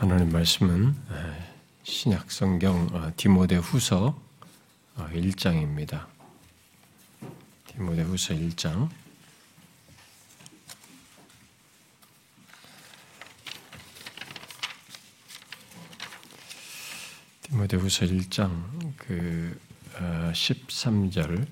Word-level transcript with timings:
하나님 0.00 0.32
말씀은 0.32 0.96
신약 1.82 2.32
성경 2.32 2.88
어, 2.94 3.12
디모데 3.18 3.56
후서 3.56 4.18
1장입니다. 4.96 6.06
어, 7.20 7.36
디모데 7.66 8.00
후서 8.04 8.32
1장. 8.32 8.88
디모데 17.42 17.76
후서 17.76 18.06
1장 18.06 18.96
그 18.96 19.60
13절 20.32 21.42
어, 21.42 21.46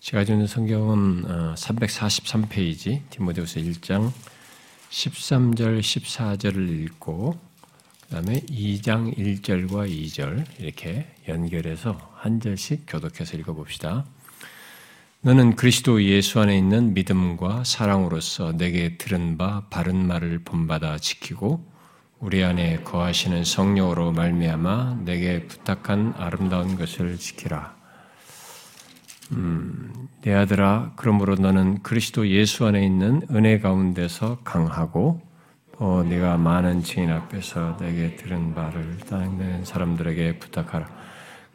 제가 0.00 0.22
있는 0.22 0.48
성경은 0.48 1.54
343페이지 1.54 3.08
디모데후서 3.10 3.60
1장 3.60 4.10
13절 4.90 5.78
14절을 5.78 6.68
읽고 6.86 7.51
다음에 8.12 8.40
2장 8.40 9.16
1절과 9.16 9.88
2절 9.88 10.44
이렇게 10.58 11.06
연결해서 11.28 11.96
한 12.14 12.40
절씩 12.40 12.84
교독해서 12.86 13.38
읽어 13.38 13.54
봅시다. 13.54 14.04
너는 15.22 15.56
그리스도 15.56 16.04
예수 16.04 16.38
안에 16.38 16.58
있는 16.58 16.92
믿음과 16.92 17.64
사랑으로서 17.64 18.52
내게 18.52 18.98
들은 18.98 19.38
바 19.38 19.62
바른 19.70 20.06
말을 20.06 20.40
본받아 20.40 20.98
지키고 20.98 21.64
우리 22.18 22.44
안에 22.44 22.82
거하시는 22.82 23.44
성령으로 23.44 24.12
말미암아 24.12 24.98
내게 25.06 25.46
부탁한 25.46 26.12
아름다운 26.18 26.76
것을 26.76 27.16
지키라. 27.16 27.74
음, 29.32 30.08
내 30.20 30.34
아들아, 30.34 30.92
그러므로 30.96 31.36
너는 31.36 31.82
그리스도 31.82 32.28
예수 32.28 32.66
안에 32.66 32.84
있는 32.84 33.22
은혜 33.30 33.58
가운데서 33.58 34.40
강하고 34.44 35.31
어, 35.84 36.04
네가 36.04 36.36
많은 36.36 36.84
증인 36.84 37.10
앞에서 37.10 37.76
내게 37.80 38.14
들은 38.14 38.54
바를 38.54 38.98
땅는 38.98 39.64
사람들에게 39.64 40.38
부탁하라. 40.38 40.88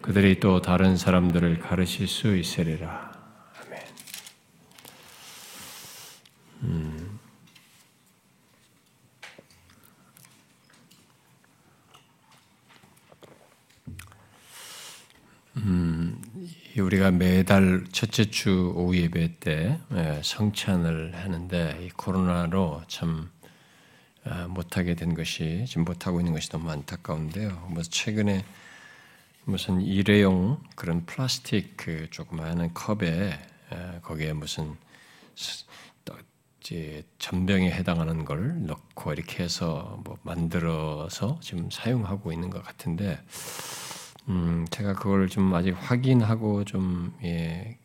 그들이 0.02 0.42
또 0.42 0.61
다른 0.61 0.97
사람들을 0.97 1.59
가르칠 1.59 2.09
수 2.09 2.36
있으리라. 2.36 3.14
아멘. 3.61 3.81
음. 6.64 7.20
음, 15.55 16.22
우리가 16.78 17.11
매달 17.11 17.86
첫째 17.94 18.30
주 18.30 18.73
오후 18.75 18.98
예배 18.98 19.38
때 19.39 19.80
예, 19.94 20.20
성찬을 20.22 21.16
하는데 21.16 21.80
이 21.81 21.89
코로나로 21.92 22.81
참 22.89 23.30
아, 23.36 23.36
못하게 24.50 24.95
된 24.95 25.14
것이 25.14 25.66
지금 25.67 25.83
못하고 25.83 26.20
있는 26.20 26.33
것이 26.33 26.50
너무 26.50 26.70
안타까운데요. 26.72 27.67
뭐 27.70 27.83
최근에 27.83 28.44
무슨 29.45 29.81
일회용 29.81 30.61
그런 30.75 31.06
플라스틱 31.06 31.78
그 31.78 32.09
조그마한 32.09 32.73
컵에 32.73 33.39
아, 33.70 34.00
거기에 34.02 34.33
무슨 34.33 34.75
전병에 37.20 37.72
해당하는 37.72 38.25
걸 38.25 38.66
넣고 38.66 39.14
이렇게 39.14 39.44
해서 39.44 40.02
뭐 40.03 40.17
만들어서 40.23 41.39
지금 41.42 41.70
사용하고 41.72 42.33
있는 42.33 42.50
것 42.50 42.61
같은데, 42.64 43.20
음 44.28 44.66
제가 44.70 44.94
그걸 44.94 45.30
좀 45.30 45.53
아직 45.53 45.72
확인하고 45.72 46.66
좀 46.66 47.14
예, 47.23 47.78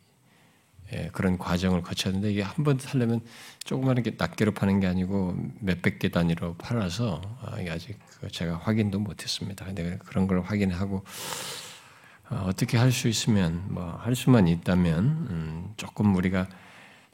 예, 0.95 1.09
그런 1.13 1.39
과정을 1.39 1.83
거쳤는데 1.83 2.31
이게 2.33 2.43
한 2.43 2.65
번 2.65 2.79
살려면 2.79 3.21
조그마한 3.65 4.03
게 4.03 4.13
낱개로 4.19 4.53
파는 4.53 4.81
게 4.81 4.87
아니고 4.87 5.35
몇백 5.61 5.99
개 5.99 6.11
단위로 6.11 6.57
팔아서 6.57 7.21
아, 7.43 7.59
이게 7.61 7.71
아직 7.71 7.99
그 8.21 8.31
제가 8.31 8.59
확인도 8.59 8.99
못했습니다. 9.01 9.65
근데 9.65 9.99
그런 10.05 10.27
걸 10.27 10.43
확인하고 10.43 11.05
어, 12.31 12.45
어떻게 12.49 12.77
할 12.79 12.93
수 12.93 13.09
있으면 13.09 13.63
뭐 13.69 13.99
할 14.03 14.15
수만 14.15 14.49
있다면 14.49 14.99
음, 15.31 15.73
조금 15.77 16.15
우리가 16.17 16.49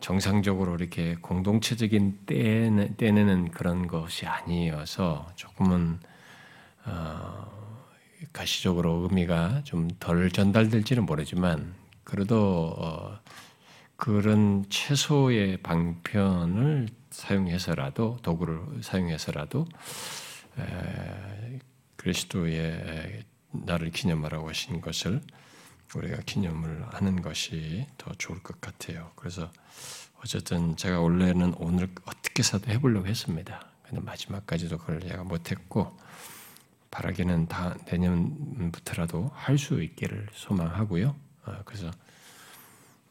정상적으로 0.00 0.76
이렇게 0.76 1.16
공동체적인 1.20 2.20
떼내, 2.26 2.96
떼내는 2.96 3.50
그런 3.50 3.86
것이 3.88 4.26
아니어서 4.26 5.26
조금은 5.36 5.98
어, 6.86 7.46
가시적으로 8.32 9.06
의미가 9.08 9.62
좀 9.64 9.88
덜 10.00 10.30
전달될지는 10.30 11.04
모르지만 11.06 11.74
그래도 12.04 12.74
어, 12.78 13.18
그런 13.98 14.64
최소의 14.70 15.56
방편을 15.58 16.88
사용해서라도 17.10 18.18
도구를 18.22 18.80
사용해서라도 18.80 19.66
그리스도의 21.96 23.24
나를 23.50 23.90
기념하라고 23.90 24.48
하신 24.48 24.80
것을 24.80 25.20
우리가 25.96 26.18
기념을 26.24 26.86
하는 26.94 27.20
것이 27.22 27.86
더 27.98 28.12
좋을 28.14 28.40
것 28.40 28.60
같아요. 28.60 29.10
그래서 29.16 29.50
어쨌든 30.22 30.76
제가 30.76 31.00
원래는 31.00 31.54
오늘 31.58 31.88
어떻게 32.04 32.44
사도 32.44 32.70
해보려고 32.70 33.08
했습니다. 33.08 33.66
근데 33.82 34.00
마지막까지도 34.00 34.78
그걸 34.78 35.00
제가 35.00 35.24
못했고 35.24 35.98
바라기는 36.92 37.48
다 37.48 37.76
내년부터라도 37.90 39.32
할 39.34 39.58
수 39.58 39.82
있기를 39.82 40.28
소망하고요. 40.34 41.16
어, 41.46 41.62
그래서 41.64 41.90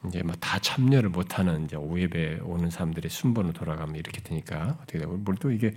이제 0.06 0.22
막 0.24 0.38
다 0.40 0.60
참여를 0.60 1.10
못하는 1.10 1.66
이제 1.66 1.76
오예배 1.76 2.40
오는 2.44 2.70
사람들이 2.70 3.10
순번으로 3.10 3.54
돌아가면 3.54 3.96
이렇게 3.96 4.22
되니까 4.22 4.78
어떻게 4.82 5.00
되고 5.00 5.18
물또 5.18 5.52
이게 5.52 5.74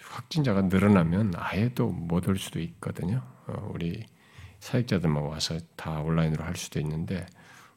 확진자가 0.00 0.62
늘어나면 0.62 1.32
아예 1.36 1.68
또 1.74 1.88
못 1.90 2.28
올 2.28 2.38
수도 2.38 2.60
있거든요. 2.60 3.22
어, 3.46 3.70
우리 3.74 4.06
사역자들만 4.60 5.22
와서 5.24 5.58
다 5.76 6.00
온라인으로 6.00 6.44
할 6.44 6.56
수도 6.56 6.80
있는데 6.80 7.26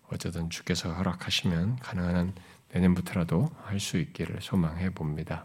어쨌든 0.09 0.49
주께서 0.49 0.93
허락하시면 0.93 1.77
가능한 1.77 2.15
한 2.15 2.33
내년부터라도 2.73 3.49
할 3.65 3.79
수 3.79 3.97
있기를 3.97 4.37
소망해 4.41 4.89
봅니다. 4.91 5.43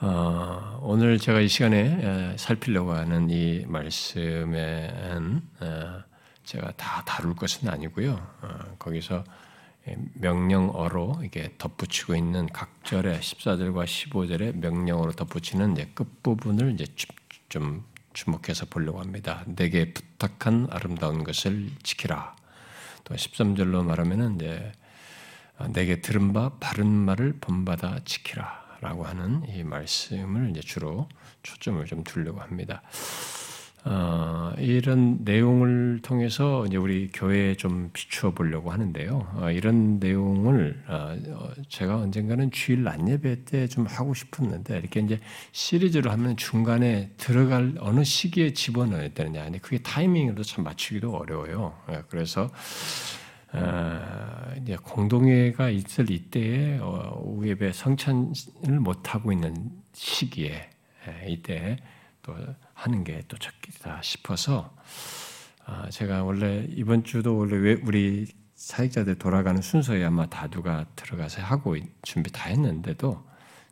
어, 0.00 0.78
오늘 0.82 1.18
제가 1.18 1.40
이 1.40 1.48
시간에 1.48 2.36
살피려고 2.36 2.92
하는 2.92 3.30
이 3.30 3.64
어, 5.60 6.02
제가 6.46 6.72
다 6.76 7.02
다룰 7.04 7.34
것은 7.34 7.68
아니고요. 7.68 8.12
어, 8.40 8.76
거기서 8.78 9.24
명령어로 10.14 11.20
이게 11.24 11.52
덧붙이고 11.58 12.16
있는 12.16 12.46
각 12.46 12.84
절의 12.84 13.20
14절과 13.20 13.84
15절의 13.84 14.56
명령어로 14.56 15.12
덧붙이는 15.12 15.72
이제 15.72 15.90
끝 15.94 16.22
부분을 16.22 16.72
이제 16.72 16.86
좀 17.48 17.84
주목해서 18.12 18.66
보려고 18.66 19.00
합니다. 19.00 19.44
내게 19.46 19.92
부탁한 19.92 20.68
아름다운 20.70 21.22
것을 21.22 21.70
지키라. 21.82 22.34
또 23.04 23.14
13절로 23.14 23.84
말하면은 23.84 24.36
이제 24.36 24.72
어, 25.58 25.66
내게 25.72 26.00
들은 26.00 26.32
바 26.32 26.50
바른 26.60 26.86
말을 26.86 27.38
본받아 27.40 28.00
지키라라고 28.04 29.04
하는 29.04 29.42
이 29.48 29.64
말씀을 29.64 30.50
이제 30.50 30.60
주로 30.60 31.08
초점을 31.42 31.84
좀 31.86 32.04
두려고 32.04 32.40
합니다. 32.40 32.82
어, 33.88 34.52
이런 34.58 35.18
내용을 35.22 36.00
통해서 36.02 36.66
이제 36.66 36.76
우리 36.76 37.08
교회에 37.12 37.54
좀 37.54 37.90
비추어 37.92 38.32
보려고 38.32 38.72
하는데요. 38.72 39.34
어, 39.34 39.50
이런 39.50 40.00
내용을 40.00 40.82
어, 40.88 41.16
어 41.28 41.52
제가 41.68 41.98
언젠가는 41.98 42.50
주일 42.50 42.88
안예배 42.88 43.44
때 43.44 43.66
좀 43.76 43.86
하고 43.86 44.14
싶었는데 44.14 44.78
이렇게 44.78 45.00
이제 45.00 45.20
시리즈로 45.52 46.10
하면 46.10 46.36
중간에 46.36 47.10
들어갈 47.16 47.74
어느 47.78 48.04
시기에 48.04 48.52
집어넣어야 48.54 49.10
되느냐, 49.10 49.44
아니 49.44 49.60
그게 49.60 49.78
타이밍으로 49.78 50.42
참 50.42 50.64
맞추기도 50.64 51.14
어려워요. 51.14 51.76
예, 51.90 52.02
그래서 52.08 52.50
어, 53.52 54.52
이제 54.62 54.76
공동회가 54.82 55.68
있을 55.70 56.10
이때에 56.10 56.78
오후 56.78 57.46
예배 57.46 57.72
성찬을 57.72 58.80
못 58.80 59.14
하고 59.14 59.32
있는 59.32 59.70
시기에 59.92 60.70
예, 61.08 61.28
이때 61.28 61.76
또 62.22 62.34
하는 62.76 63.04
게또 63.04 63.38
적기다 63.38 64.00
싶어서 64.02 64.74
아, 65.64 65.88
제가 65.90 66.22
원래 66.24 66.66
이번 66.70 67.02
주도 67.04 67.36
원래 67.36 67.76
우리 67.82 68.26
사역자들 68.54 69.16
돌아가는 69.16 69.60
순서에 69.60 70.04
아마 70.04 70.26
다두가 70.26 70.86
들어가서 70.94 71.42
하고 71.42 71.76
준비 72.02 72.30
다 72.30 72.48
했는데도 72.48 73.24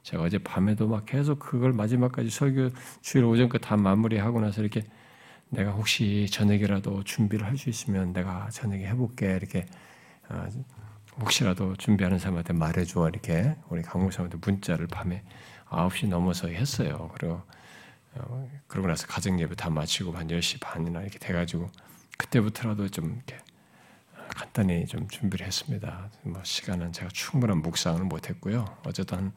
제가 0.02 0.22
어제 0.24 0.38
밤에도 0.38 0.88
막 0.88 1.06
계속 1.06 1.38
그걸 1.38 1.72
마지막까지 1.72 2.30
설교 2.30 2.70
주일 3.02 3.24
오전까지 3.24 3.62
다 3.64 3.76
마무리하고 3.76 4.40
나서 4.40 4.60
이렇게 4.62 4.82
내가 5.50 5.70
혹시 5.70 6.26
저녁이라도 6.30 7.04
준비를 7.04 7.46
할 7.46 7.56
수 7.56 7.70
있으면 7.70 8.12
내가 8.12 8.48
저녁에 8.50 8.86
해볼게 8.86 9.36
이렇게 9.36 9.66
아, 10.28 10.48
혹시라도 11.20 11.76
준비하는 11.76 12.18
사람한테 12.18 12.54
말해줘 12.54 13.08
이렇게 13.08 13.54
우리 13.68 13.82
강목사한테 13.82 14.38
문자를 14.44 14.86
밤에 14.88 15.22
9시 15.68 16.08
넘어서 16.08 16.48
했어요. 16.48 17.10
그리고 17.14 17.34
어, 17.34 17.44
그러고 18.66 18.88
나서 18.88 19.06
가정 19.06 19.40
예배 19.40 19.54
다 19.54 19.70
마치고 19.70 20.12
한 20.12 20.28
10시 20.28 20.60
반이나 20.60 21.02
이렇게 21.02 21.18
돼 21.18 21.32
가지고 21.32 21.70
그때부터라도 22.18 22.88
좀 22.88 23.14
이렇게 23.14 23.38
간단히 24.28 24.86
좀 24.86 25.08
준비를 25.08 25.46
했습니다. 25.46 26.10
뭐 26.22 26.40
시간은 26.42 26.92
제가 26.92 27.08
충분한 27.12 27.58
묵상을 27.58 28.02
못 28.04 28.30
했고요. 28.30 28.64
어쨌든 28.84 29.32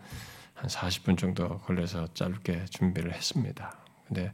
한 0.53 0.69
40분 0.69 1.17
정도 1.17 1.59
걸려서 1.59 2.07
짧게 2.13 2.65
준비를 2.65 3.13
했습니다. 3.13 3.77
근데, 4.07 4.31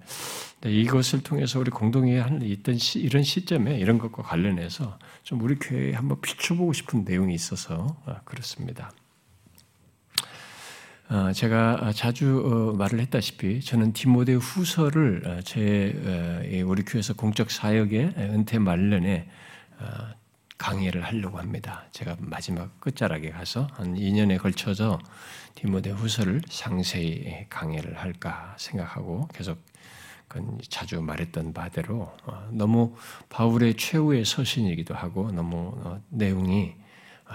이것을 0.63 1.24
통해서 1.24 1.60
우리 1.60 1.72
공동회에 1.72 2.24
있던 2.44 2.78
시, 2.78 3.00
이런 3.00 3.24
시점에 3.24 3.75
이런 3.80 3.98
것과 3.98 4.22
관련해서 4.22 5.00
좀 5.24 5.42
우리 5.42 5.56
교회에 5.56 5.94
한번 5.94 6.22
비춰보고 6.22 6.74
싶은 6.74 7.04
내용이 7.04 7.34
있어서 7.34 7.98
아, 8.06 8.22
그렇습니다. 8.24 8.92
어, 11.13 11.31
제가 11.31 11.92
자주 11.94 12.42
어, 12.44 12.75
말을 12.75 13.00
했다시피 13.01 13.62
저는 13.62 13.94
디모데 13.94 14.33
후서를 14.33 15.21
어, 15.27 15.42
제 15.44 16.63
우리 16.65 16.83
교회에서 16.83 17.13
공적 17.13 17.51
사역의 17.51 18.15
은퇴 18.18 18.57
말년에 18.57 19.30
강의를 20.57 21.04
하려고 21.04 21.38
합니다. 21.38 21.86
제가 21.92 22.15
마지막 22.18 22.80
끝자락에 22.80 23.30
가서 23.30 23.68
한 23.74 23.94
2년에 23.94 24.39
걸쳐서 24.39 24.98
디모데 25.54 25.92
후서를 25.92 26.42
상세히 26.50 27.45
강의를 27.48 28.00
할까 28.00 28.56
생각하고 28.57 29.27
계속 29.36 29.62
자주 30.68 31.00
말했던 31.00 31.54
바대로 31.54 32.12
어, 32.25 32.50
너무 32.51 32.95
바울의 33.30 33.75
최후의 33.75 34.25
서신이기도 34.25 34.95
하고 34.95 35.31
너무 35.31 35.74
어, 35.83 36.01
내용이 36.09 36.74
어, 36.80 36.82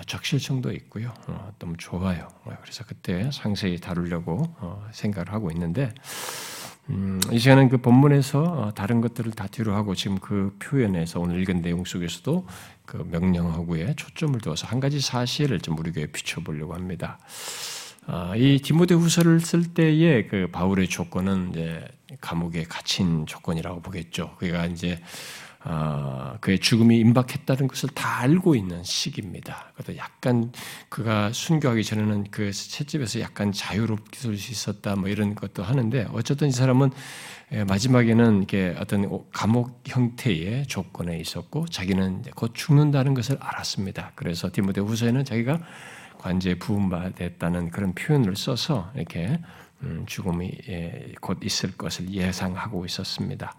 적실성도 0.06 0.72
있고요. 0.72 1.12
너무 1.58 1.76
좋아요. 1.76 2.28
그래서 2.62 2.84
그때 2.86 3.30
상세히 3.32 3.78
다루려고 3.78 4.54
생각을 4.92 5.32
하고 5.32 5.50
있는데 5.50 5.92
음, 6.90 7.20
이 7.30 7.38
시간은 7.38 7.68
그 7.68 7.76
본문에서 7.78 8.72
다른 8.74 9.00
것들을 9.02 9.32
다 9.32 9.46
뒤로 9.46 9.74
하고 9.74 9.94
지금 9.94 10.18
그 10.18 10.56
표현에서 10.58 11.20
오늘 11.20 11.40
읽은 11.40 11.60
내용 11.60 11.84
속에서도 11.84 12.46
그 12.86 13.06
명령하고에 13.10 13.94
초점을 13.94 14.40
두어서 14.40 14.66
한 14.66 14.80
가지 14.80 15.00
사실을 15.00 15.60
좀 15.60 15.78
우리 15.78 15.92
교회에 15.92 16.06
비춰보려고 16.06 16.74
합니다. 16.74 17.18
아, 18.06 18.32
이 18.36 18.58
디모데 18.62 18.94
후서를 18.94 19.40
쓸 19.40 19.74
때의 19.74 20.28
그 20.28 20.48
바울의 20.50 20.88
조건은 20.88 21.50
이제 21.50 21.86
감옥에 22.22 22.64
갇힌 22.64 23.26
조건이라고 23.26 23.82
보겠죠. 23.82 24.34
그가 24.38 24.64
이제 24.64 24.98
어, 24.98 25.02
그의 26.40 26.58
죽음이 26.58 26.98
임박했다는 26.98 27.68
것을 27.68 27.90
다 27.90 28.20
알고 28.20 28.54
있는 28.54 28.82
시기입니다. 28.84 29.72
그래서 29.74 29.96
약간 29.98 30.52
그가 30.88 31.32
순교하기 31.32 31.84
전에는 31.84 32.24
그 32.30 32.52
채집에서 32.52 33.20
약간 33.20 33.52
자유롭게 33.52 34.18
살수 34.18 34.52
있었다 34.52 34.96
뭐 34.96 35.08
이런 35.08 35.34
것도 35.34 35.62
하는데 35.62 36.06
어쨌든 36.12 36.48
이 36.48 36.52
사람은 36.52 36.90
예, 37.52 37.64
마지막에는 37.64 38.42
이게 38.42 38.74
어떤 38.78 39.08
감옥 39.32 39.82
형태의 39.86 40.66
조건에 40.66 41.18
있었고 41.18 41.66
자기는 41.66 42.24
곧 42.34 42.52
죽는다는 42.54 43.14
것을 43.14 43.38
알았습니다. 43.40 44.12
그래서 44.16 44.50
디모데 44.52 44.82
후서에는 44.82 45.24
자기가 45.24 45.60
관제 46.18 46.56
부음받았다는 46.56 47.70
그런 47.70 47.94
표현을 47.94 48.36
써서 48.36 48.90
이렇게 48.94 49.26
음, 49.26 49.42
죽음이 50.06 50.50
예, 50.68 51.12
곧 51.20 51.38
있을 51.42 51.76
것을 51.76 52.10
예상하고 52.10 52.84
있었습니다. 52.86 53.54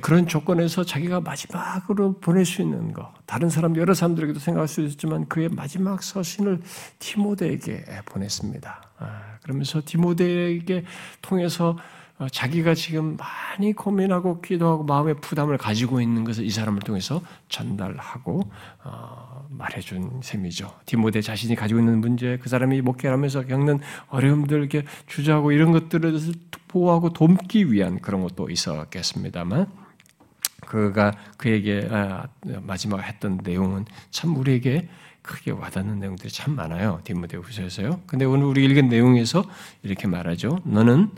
그런 0.00 0.26
조건에서 0.26 0.84
자기가 0.84 1.20
마지막으로 1.20 2.18
보낼 2.20 2.44
수 2.44 2.62
있는 2.62 2.92
것, 2.92 3.12
다른 3.26 3.50
사람 3.50 3.76
여러 3.76 3.92
사람들에게도 3.94 4.38
생각할 4.38 4.68
수 4.68 4.80
있지만 4.82 5.28
그의 5.28 5.48
마지막 5.48 6.02
서신을 6.02 6.60
디모데에게 6.98 7.84
보냈습니다. 8.06 8.82
아, 8.98 9.38
그러면서 9.42 9.82
디모데에게 9.84 10.84
통해서 11.20 11.70
어, 11.70 12.01
자기가 12.28 12.74
지금 12.74 13.16
많이 13.16 13.72
고민하고 13.72 14.40
기도하고 14.40 14.84
마음의 14.84 15.16
부담을 15.20 15.56
가지고 15.58 16.00
있는 16.00 16.24
것을 16.24 16.44
이 16.44 16.50
사람을 16.50 16.80
통해서 16.80 17.22
전달하고 17.48 18.42
어, 18.84 19.46
말해준 19.50 20.20
셈이죠. 20.22 20.72
디모데 20.86 21.20
자신이 21.20 21.54
가지고 21.54 21.80
있는 21.80 22.00
문제, 22.00 22.38
그 22.42 22.48
사람이 22.48 22.80
목회하면서 22.82 23.46
겪는 23.46 23.80
어려움들, 24.08 24.58
이렇게 24.58 24.84
주저하고 25.06 25.52
이런 25.52 25.72
것들을 25.72 26.18
보호하고 26.68 27.12
돕기 27.12 27.72
위한 27.72 28.00
그런 28.00 28.22
것도 28.22 28.50
있었겠습니다만, 28.50 29.66
그가 30.66 31.12
그에게 31.36 31.88
아, 31.90 32.26
마지막 32.62 33.02
했던 33.02 33.40
내용은 33.42 33.84
참 34.10 34.36
우리에게 34.36 34.88
크게 35.22 35.52
와닿는 35.52 36.00
내용들이 36.00 36.30
참 36.30 36.54
많아요. 36.54 37.00
디모데 37.04 37.36
후서에서요. 37.36 38.00
근데 38.06 38.24
오늘 38.24 38.46
우리 38.46 38.64
읽은 38.64 38.88
내용에서 38.88 39.44
이렇게 39.82 40.08
말하죠. 40.08 40.58
너는 40.64 41.10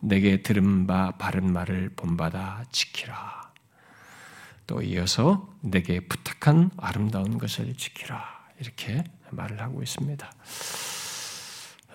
내게 0.00 0.42
들은 0.42 0.86
바 0.86 1.12
바른 1.12 1.52
말을 1.52 1.90
본받아 1.96 2.64
지키라. 2.70 3.52
또 4.66 4.82
이어서 4.82 5.48
내게 5.60 6.00
부탁한 6.00 6.70
아름다운 6.76 7.38
것을 7.38 7.74
지키라. 7.74 8.22
이렇게 8.60 9.04
말을 9.30 9.60
하고 9.60 9.82
있습니다. 9.82 10.30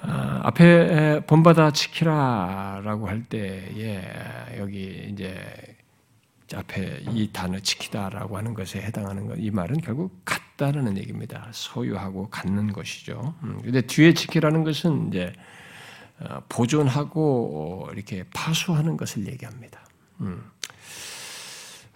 아, 0.01 0.41
앞에 0.43 1.25
본받아 1.25 1.71
지키라라고 1.71 3.07
할 3.07 3.23
때에 3.23 4.03
여기 4.57 5.07
이제 5.11 5.33
앞에 6.53 7.03
이 7.11 7.29
단어 7.31 7.59
지키다라고 7.59 8.37
하는 8.37 8.53
것에 8.53 8.81
해당하는 8.81 9.27
것, 9.27 9.35
이 9.37 9.49
말은 9.49 9.77
결국 9.81 10.21
갖다라는 10.25 10.97
얘기입니다. 10.97 11.47
소유하고 11.51 12.29
갖는 12.29 12.73
것이죠. 12.73 13.33
음, 13.43 13.61
근데 13.63 13.81
뒤에 13.81 14.13
지키라는 14.13 14.63
것은 14.63 15.07
이제 15.07 15.31
어, 15.31 15.33
보존하고 16.49 17.89
이렇게 17.93 18.23
파수하는 18.33 18.97
것을 18.97 19.27
얘기합니다. 19.27 19.79
음. 20.21 20.43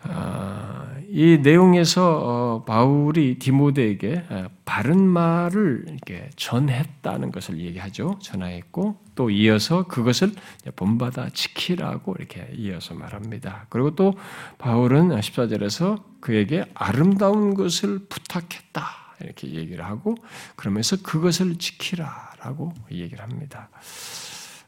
아, 0.03 0.95
이 1.09 1.39
내용에서 1.41 2.21
어, 2.23 2.63
바울이 2.65 3.39
디모데에게 3.39 4.25
어, 4.29 4.47
바른 4.63 5.01
말을 5.01 5.85
이렇게 5.87 6.29
전했다는 6.35 7.31
것을 7.31 7.59
얘기하죠. 7.59 8.19
전하했고 8.21 8.99
또 9.15 9.29
이어서 9.29 9.83
그것을 9.83 10.31
본받아 10.75 11.29
지키라고 11.29 12.15
이렇게 12.19 12.47
이어서 12.53 12.93
말합니다. 12.93 13.65
그리고 13.69 13.95
또 13.95 14.13
바울은 14.59 15.09
14절에서 15.09 16.03
그에게 16.21 16.65
아름다운 16.73 17.53
것을 17.53 17.99
부탁했다. 18.07 19.07
이렇게 19.21 19.51
얘기를 19.51 19.83
하고 19.83 20.15
그러면서 20.55 20.97
그것을 21.01 21.57
지키라 21.57 22.33
라고 22.39 22.73
얘기를 22.91 23.23
합니다. 23.23 23.69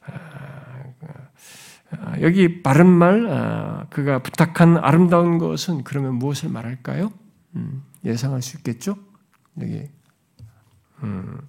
아, 0.05 0.83
아, 1.91 2.21
여기 2.21 2.61
바른 2.61 2.87
말, 2.87 3.27
아, 3.29 3.87
그가 3.89 4.21
부탁한 4.21 4.77
아름다운 4.77 5.37
것은 5.37 5.83
그러면 5.83 6.15
무엇을 6.15 6.49
말할까요? 6.49 7.11
음, 7.55 7.83
예상할 8.05 8.41
수 8.41 8.57
있겠죠? 8.57 8.97
여기 9.59 9.89
음, 11.03 11.39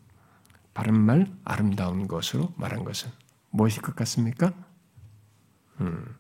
바른 0.73 0.99
말, 0.99 1.27
아름다운 1.45 2.09
것으로 2.09 2.53
말한 2.57 2.85
것은 2.85 3.11
무엇일 3.51 3.83
것 3.83 3.95
같습니까? 3.97 4.53
음, 5.81 6.17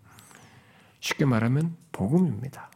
쉽게 1.00 1.24
말하면 1.24 1.76
복음입니다. 1.92 2.70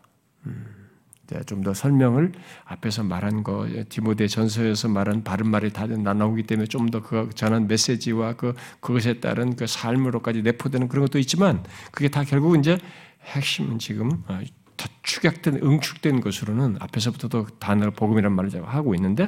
음. 1.33 1.43
좀더 1.47 1.75
설명을 1.75 2.33
앞에서 2.64 3.02
말한 3.02 3.43
거 3.45 3.66
디모데 3.88 4.26
전서에서 4.28 4.88
말한 4.88 5.25
바른 5.25 5.49
말이 5.49 5.73
다 5.73 5.87
나오기 5.87 6.45
때문에 6.45 6.66
좀 6.66 6.90
더 6.90 7.00
그 7.00 7.28
전한 7.35 7.69
메시지와 7.69 8.35
그 8.35 8.54
그것에 8.81 9.21
따른 9.21 9.57
그 9.57 9.66
삶으로까지 9.66 10.43
내포되는 10.43 10.88
그런 10.88 11.04
것도 11.07 11.19
있지만 11.19 11.62
그게 11.90 12.09
다 12.09 12.25
결국 12.25 12.59
이제 12.59 12.78
핵심은 13.25 13.78
지금 13.78 14.23
어, 14.26 14.40
다 14.76 14.88
축약된 15.02 15.61
응축된 15.62 16.21
것으로는 16.21 16.76
앞에서부터도 16.81 17.47
단어 17.59 17.90
복음이란 17.90 18.33
말을 18.33 18.66
하고 18.66 18.95
있는데 18.95 19.26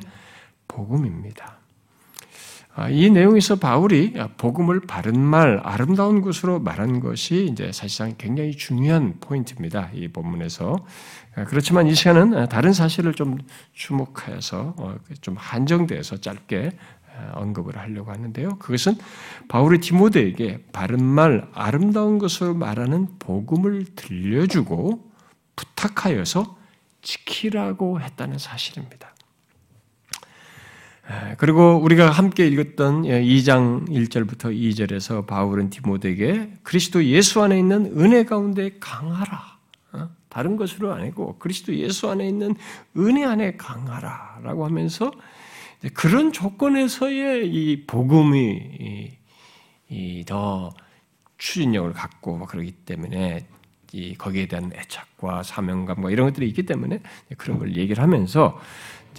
복음입니다. 0.68 1.58
아, 2.78 2.90
이 2.90 3.08
내용에서 3.08 3.56
바울이 3.56 4.12
복음을 4.36 4.80
바른 4.80 5.18
말, 5.18 5.60
아름다운 5.64 6.20
것으로 6.20 6.60
말한 6.60 7.00
것이 7.00 7.48
이제 7.50 7.72
사실상 7.72 8.14
굉장히 8.18 8.54
중요한 8.54 9.14
포인트입니다. 9.18 9.90
이 9.94 10.08
본문에서. 10.08 10.84
아, 11.36 11.44
그렇지만 11.44 11.86
이 11.86 11.94
시간은 11.94 12.50
다른 12.50 12.74
사실을 12.74 13.14
좀 13.14 13.38
주목해서 13.72 14.74
어, 14.76 14.94
좀 15.22 15.36
한정돼서 15.38 16.18
짧게 16.18 16.72
아, 17.16 17.32
언급을 17.36 17.78
하려고 17.78 18.12
하는데요. 18.12 18.58
그것은 18.58 18.98
바울이 19.48 19.80
디모데에게 19.80 20.66
바른 20.70 21.02
말, 21.02 21.48
아름다운 21.54 22.18
것으로 22.18 22.52
말하는 22.52 23.08
복음을 23.18 23.86
들려주고 23.96 25.12
부탁하여서 25.56 26.58
지키라고 27.00 28.02
했다는 28.02 28.36
사실입니다. 28.36 29.15
그리고 31.38 31.76
우리가 31.76 32.10
함께 32.10 32.48
읽었던 32.48 33.02
2장 33.02 33.92
예, 33.92 34.00
1절부터 34.00 34.52
2절에서 34.52 35.26
바울은 35.26 35.70
디모데에게 35.70 36.50
그리스도 36.64 37.04
예수 37.04 37.42
안에 37.42 37.58
있는 37.58 37.96
은혜 37.96 38.24
가운데 38.24 38.70
강하라. 38.80 39.56
어? 39.92 40.08
다른 40.28 40.56
것으로 40.56 40.92
아니고 40.92 41.36
그리스도 41.38 41.74
예수 41.76 42.10
안에 42.10 42.26
있는 42.26 42.56
은혜 42.96 43.24
안에 43.24 43.56
강하라라고 43.56 44.64
하면서 44.64 45.12
그런 45.94 46.32
조건에서의 46.32 47.48
이 47.48 47.86
복음이 47.86 49.16
더 50.26 50.74
추진력을 51.38 51.92
갖고 51.92 52.40
그러기 52.46 52.72
때문에 52.72 53.46
이 53.92 54.14
거기에 54.16 54.46
대한 54.46 54.72
애착과 54.74 55.44
사명감과 55.44 56.10
이런 56.10 56.26
것들이 56.26 56.48
있기 56.48 56.64
때문에 56.64 57.00
그런 57.36 57.58
걸 57.58 57.76
얘기를 57.76 58.02
하면서 58.02 58.60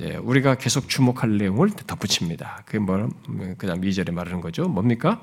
우리가 0.06 0.56
계속 0.56 0.90
주목할 0.90 1.38
내용을 1.38 1.72
덧붙입니다. 1.72 2.64
그게 2.66 2.80
뭐, 2.80 3.10
그 3.58 3.68
다음 3.68 3.82
2절에 3.82 4.12
말하는 4.12 4.42
거죠. 4.42 4.68
뭡니까? 4.68 5.22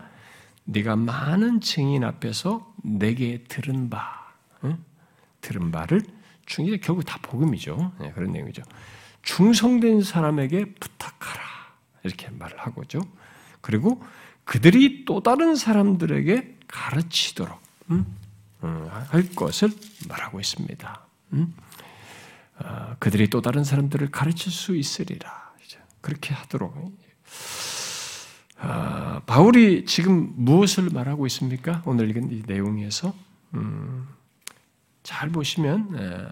네가 0.64 0.96
많은 0.96 1.60
증인 1.60 2.04
앞에서 2.04 2.72
내게 2.82 3.44
들은 3.48 3.90
바, 3.90 4.32
응? 4.64 4.78
들은 5.40 5.70
바를 5.70 6.00
중이 6.46 6.78
결국 6.80 7.04
다 7.04 7.18
복음이죠. 7.22 7.92
네, 8.00 8.12
그런 8.12 8.32
내용이죠. 8.32 8.62
충성된 9.22 10.02
사람에게 10.02 10.74
부탁하라 10.74 11.42
이렇게 12.02 12.28
말을 12.30 12.58
하고죠. 12.58 13.00
그리고 13.60 14.02
그들이 14.44 15.04
또 15.06 15.22
다른 15.22 15.56
사람들에게 15.56 16.58
가르치도록 16.68 17.58
음? 17.90 18.06
음, 18.62 18.88
할 19.08 19.28
것을 19.30 19.70
말하고 20.08 20.40
있습니다. 20.40 21.00
음? 22.60 22.64
어, 22.64 22.96
그들이 22.98 23.28
또 23.28 23.40
다른 23.40 23.64
사람들을 23.64 24.10
가르칠 24.10 24.52
수 24.52 24.76
있으리라. 24.76 25.44
그렇게 26.00 26.34
하도록. 26.34 26.74
어, 28.58 29.20
바울이 29.26 29.86
지금 29.86 30.32
무엇을 30.36 30.90
말하고 30.90 31.26
있습니까? 31.26 31.82
오늘 31.86 32.10
읽은 32.10 32.30
이 32.30 32.42
내용에서 32.46 33.14
음, 33.54 34.06
잘 35.02 35.30
보시면 35.30 35.96
에, 35.98 36.26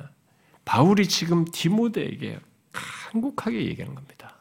바울이 0.65 1.09
지금 1.09 1.47
디모데에게 1.47 2.39
한국하게 2.73 3.65
얘기하는 3.67 3.95
겁니다. 3.95 4.37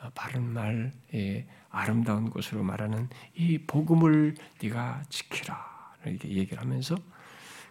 어, 0.00 0.10
바른 0.14 0.42
말, 0.52 0.92
예, 1.14 1.46
아름다운 1.70 2.30
것으로 2.30 2.62
말하는 2.62 3.08
이 3.34 3.58
복음을 3.58 4.34
네가 4.62 5.02
지키라 5.10 5.94
이렇게 6.06 6.28
얘기를 6.28 6.60
하면서 6.60 6.96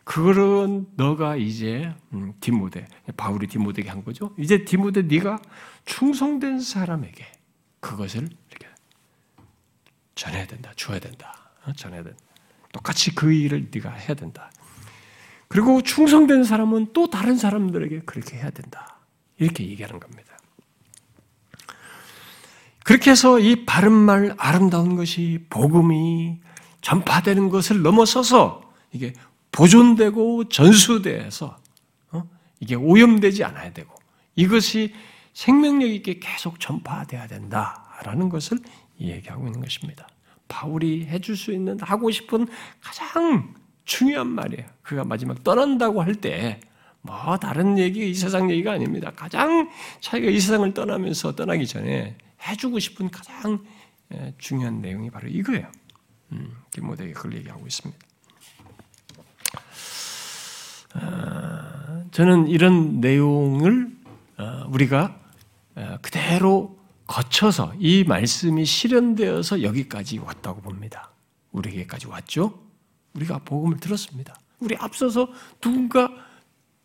그거는 0.04 0.88
너가 0.96 1.36
이제 1.36 1.94
음, 2.14 2.34
디모데 2.40 2.88
바울이 3.18 3.48
디모데에게 3.48 3.90
한 3.90 4.04
거죠. 4.04 4.34
이제 4.38 4.66
디모데 4.66 5.04
네가 5.04 5.40
충성된 5.86 6.60
사람에게 6.60 7.26
그것을 7.80 8.28
이렇게 8.50 8.68
전해야 10.16 10.48
된다, 10.48 10.72
줘야 10.76 11.00
된다, 11.00 11.52
어, 11.66 11.74
전해야 11.74 12.04
된다. 12.04 12.20
똑같이 12.72 13.14
그 13.14 13.32
일을 13.32 13.70
네가 13.74 13.92
해야 13.92 14.14
된다. 14.14 14.52
그리고 15.48 15.82
충성된 15.82 16.46
사람은 16.46 16.94
또 16.94 17.10
다른 17.10 17.36
사람들에게 17.36 18.02
그렇게 18.02 18.38
해야 18.38 18.50
된다. 18.50 19.00
이렇게 19.38 19.68
얘기하는 19.68 20.00
겁니다. 20.00 20.38
그렇게 22.84 23.12
해서 23.12 23.40
이 23.40 23.66
바른 23.66 23.92
말, 23.92 24.34
아름다운 24.38 24.96
것이 24.96 25.46
복음이 25.50 26.40
전파되는 26.82 27.50
것을 27.50 27.82
넘어서서 27.82 28.62
이게 28.92 29.14
보존되고 29.52 30.50
전수돼서 30.50 31.58
어? 32.12 32.24
이게 32.60 32.76
오염되지 32.76 33.44
않아야 33.44 33.74
되고 33.74 33.94
이것이 34.36 34.94
생명력 35.34 35.90
있게 35.90 36.20
계속 36.20 36.60
전파돼야 36.60 37.28
된다라는 37.28 38.30
것을 38.30 38.60
얘기하고 39.00 39.48
있는 39.48 39.62
것입니다. 39.62 40.08
바울이 40.48 41.06
해줄 41.06 41.38
수 41.38 41.54
있는 41.54 41.80
하고 41.80 42.12
싶은 42.12 42.48
가장 42.82 43.54
중요한 43.86 44.28
말이에요. 44.28 44.68
그가 44.84 45.04
마지막 45.06 45.44
떠난다고 45.44 46.02
할 46.02 46.16
때 46.16 46.60
뭐 47.02 47.38
다른 47.38 47.78
얘기, 47.80 48.10
이 48.12 48.14
세상 48.14 48.50
얘기가 48.52 48.74
아닙니다. 48.74 49.12
가장 49.16 49.70
자기가 50.02 50.32
이 50.32 50.40
세상을 50.40 50.74
떠나면서 50.74 51.36
떠나기 51.36 51.66
전에 51.66 52.16
해주고 52.48 52.80
싶은 52.80 53.10
가장 53.10 53.64
예, 54.14 54.34
중요한 54.38 54.82
내용이 54.82 55.10
바로 55.10 55.28
이거예요. 55.28 55.72
음, 56.34 56.56
디모데에게 56.72 57.14
그걸 57.14 57.34
얘기하고 57.38 57.66
있습니다. 57.66 58.06
아, 60.94 62.04
저는 62.12 62.48
이런 62.48 63.00
내용을 63.00 63.92
어, 64.38 64.66
우리가 64.70 65.18
어, 65.76 65.98
그대로 66.02 66.78
거쳐서 67.08 67.74
이 67.80 68.04
말씀이 68.06 68.66
실현되어서 68.66 69.64
여기까지 69.64 70.20
왔다고 70.20 70.62
봅니다. 70.62 71.12
우리에게까지 71.52 72.08
왔죠? 72.08 72.60
우리가 73.14 73.40
복음을 73.40 73.78
들었습니다. 73.80 74.36
우리 74.60 74.76
앞서서 74.78 75.28
누군가 75.60 76.10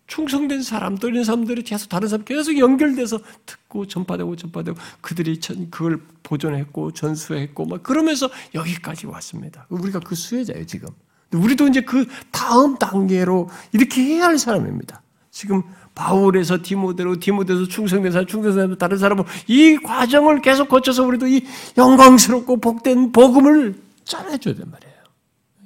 충성된 0.07 0.63
사람, 0.63 0.97
또 0.97 1.09
이런 1.09 1.25
사람들이 1.25 1.63
계속 1.63 1.89
다른 1.89 2.09
사람 2.09 2.25
계속 2.25 2.57
연결돼서 2.59 3.19
듣고 3.45 3.87
전파되고 3.87 4.37
전파되고 4.37 4.79
그들이 5.01 5.41
그걸 5.71 6.01
보존했고 6.23 6.93
전수했고 6.93 7.67
막 7.67 7.83
그러면서 7.83 8.29
여기까지 8.55 9.07
왔습니다. 9.07 9.67
우리가 9.69 10.01
그 10.01 10.15
수혜자예요 10.15 10.67
지금. 10.67 10.89
우리도 11.33 11.69
이제 11.69 11.81
그 11.83 12.07
다음 12.31 12.77
단계로 12.77 13.49
이렇게 13.73 14.03
해야 14.03 14.27
할 14.27 14.39
사람입니다. 14.39 15.03
지금 15.31 15.63
바울에서 15.95 16.59
디모데로, 16.63 17.19
디모데에서 17.19 17.67
충성된 17.67 18.13
사람, 18.13 18.79
다른 18.79 18.99
사람은 18.99 19.25
이 19.49 19.77
과정을 19.79 20.43
계속 20.43 20.69
거쳐서 20.69 21.05
우리도 21.05 21.27
이 21.27 21.45
영광스럽고 21.77 22.59
복된 22.61 23.13
복음을 23.13 23.75
전해줘야 24.05 24.55
된 24.55 24.71
말이에요. 24.71 24.95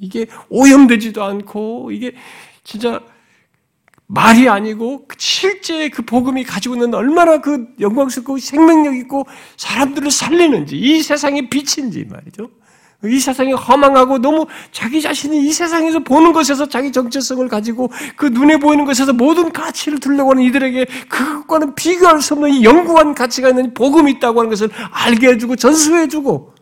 이게 0.01 0.27
오염되지도 0.49 1.23
않고 1.23 1.91
이게 1.93 2.15
진짜 2.65 3.01
말이 4.07 4.49
아니고 4.49 5.07
실제 5.19 5.89
그 5.89 6.03
복음이 6.03 6.43
가지고 6.43 6.75
있는 6.75 6.95
얼마나 6.95 7.41
그 7.41 7.69
영광스럽고 7.79 8.39
생명력 8.39 8.97
있고 8.97 9.27
사람들을 9.57 10.11
살리는지 10.11 10.77
이 10.77 11.03
세상의 11.03 11.49
빛인지 11.49 12.07
말이죠. 12.11 12.51
이 13.05 13.19
세상이 13.19 13.53
허망하고 13.53 14.19
너무 14.19 14.47
자기 14.73 15.01
자신이 15.01 15.47
이 15.47 15.53
세상에서 15.53 16.01
보는 16.01 16.33
것에서 16.33 16.69
자기 16.69 16.93
정체성을 16.93 17.49
가지고 17.49 17.91
그 18.17 18.27
눈에 18.27 18.59
보이는 18.59 18.85
것에서 18.85 19.13
모든 19.13 19.53
가치를 19.53 20.01
들려고 20.01 20.33
하는 20.33 20.43
이들에게 20.43 20.85
그것과는 21.09 21.75
비교할 21.75 22.21
수 22.21 22.35
없는 22.35 22.51
이 22.51 22.65
영구한 22.65 23.15
가치가 23.15 23.49
있는 23.49 23.73
복음이 23.73 24.13
있다고 24.13 24.41
하는 24.41 24.51
것을 24.51 24.69
알게 24.91 25.29
해주고 25.29 25.57
전수해주고 25.57 26.55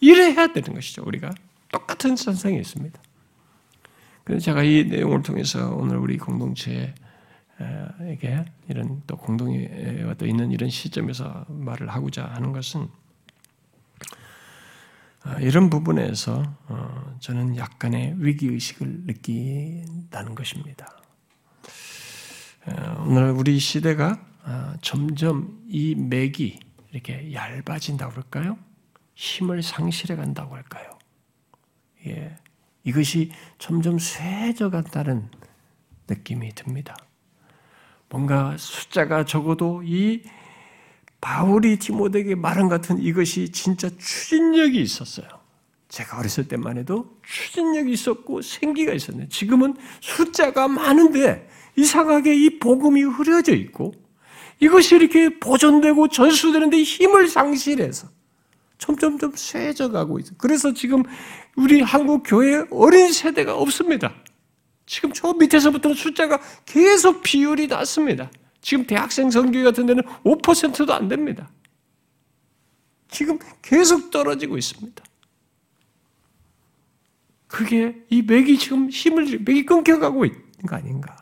이래야 0.00 0.48
되는 0.48 0.74
것이죠. 0.74 1.04
우리가 1.06 1.30
똑같은 1.70 2.16
선상에 2.16 2.56
있습니다. 2.58 3.00
그래서 4.24 4.44
제가 4.44 4.62
이 4.64 4.84
내용을 4.84 5.22
통해서 5.22 5.74
오늘 5.76 5.98
우리 5.98 6.16
공동체에게 6.16 6.94
이런 8.68 9.02
또 9.06 9.16
공동이 9.16 9.68
또 10.18 10.26
있는 10.26 10.50
이런 10.50 10.70
시점에서 10.70 11.44
말을 11.48 11.88
하고자 11.88 12.24
하는 12.24 12.52
것은 12.52 12.80
아, 12.82 13.03
이런 15.40 15.70
부분에서 15.70 16.42
어, 16.68 17.16
저는 17.20 17.56
약간의 17.56 18.16
위기 18.18 18.48
의식을 18.48 19.04
느낀다는 19.06 20.34
것입니다. 20.34 20.98
어, 22.66 23.04
오늘 23.06 23.30
우리 23.30 23.58
시대가 23.58 24.24
아, 24.42 24.76
점점 24.82 25.64
이 25.66 25.94
맥이 25.94 26.60
이렇게 26.92 27.32
얇아진다고 27.32 28.12
그럴까요? 28.12 28.58
힘을 29.14 29.62
상실해 29.62 30.16
간다고 30.16 30.54
할까요? 30.54 30.98
예. 32.06 32.36
이것이 32.84 33.32
점점 33.58 33.98
쇠져 33.98 34.68
간다는 34.68 35.30
느낌이 36.08 36.54
듭니다. 36.54 36.94
뭔가 38.10 38.56
숫자가 38.58 39.24
적어도 39.24 39.82
이 39.82 40.22
바울이 41.24 41.78
디모데에게 41.78 42.34
말한 42.34 42.68
같은 42.68 42.98
이것이 42.98 43.50
진짜 43.50 43.88
추진력이 43.96 44.78
있었어요. 44.78 45.26
제가 45.88 46.18
어렸을 46.18 46.46
때만 46.48 46.76
해도 46.76 47.16
추진력이 47.26 47.90
있었고 47.92 48.42
생기가 48.42 48.92
있었네. 48.92 49.30
지금은 49.30 49.74
숫자가 50.02 50.68
많은데 50.68 51.48
이상하게 51.76 52.34
이 52.34 52.58
복음이 52.58 53.02
흐려져 53.04 53.54
있고 53.54 53.94
이것이 54.60 54.96
이렇게 54.96 55.38
보존되고 55.38 56.08
전수되는데 56.08 56.82
힘을 56.82 57.26
상실해서 57.28 58.08
점점점 58.76 59.32
쇠져 59.34 59.90
가고 59.90 60.18
있어요. 60.18 60.34
그래서 60.36 60.74
지금 60.74 61.04
우리 61.56 61.80
한국 61.80 62.22
교회 62.26 62.66
어린 62.70 63.10
세대가 63.10 63.56
없습니다. 63.56 64.12
지금 64.84 65.10
저 65.14 65.32
밑에서부터는 65.32 65.96
숫자가 65.96 66.38
계속 66.66 67.22
비율이 67.22 67.68
낮습니다. 67.68 68.30
지금 68.64 68.86
대학생 68.86 69.30
선교회 69.30 69.62
같은 69.62 69.84
데는 69.84 70.02
5%도 70.24 70.94
안 70.94 71.06
됩니다. 71.06 71.50
지금 73.08 73.38
계속 73.60 74.10
떨어지고 74.10 74.56
있습니다. 74.56 75.04
그게 77.46 78.02
이 78.08 78.22
맥이 78.22 78.58
지금 78.58 78.88
힘을 78.88 79.40
맥이 79.44 79.66
끊겨가고 79.66 80.24
있는 80.24 80.40
거 80.66 80.76
아닌가? 80.76 81.14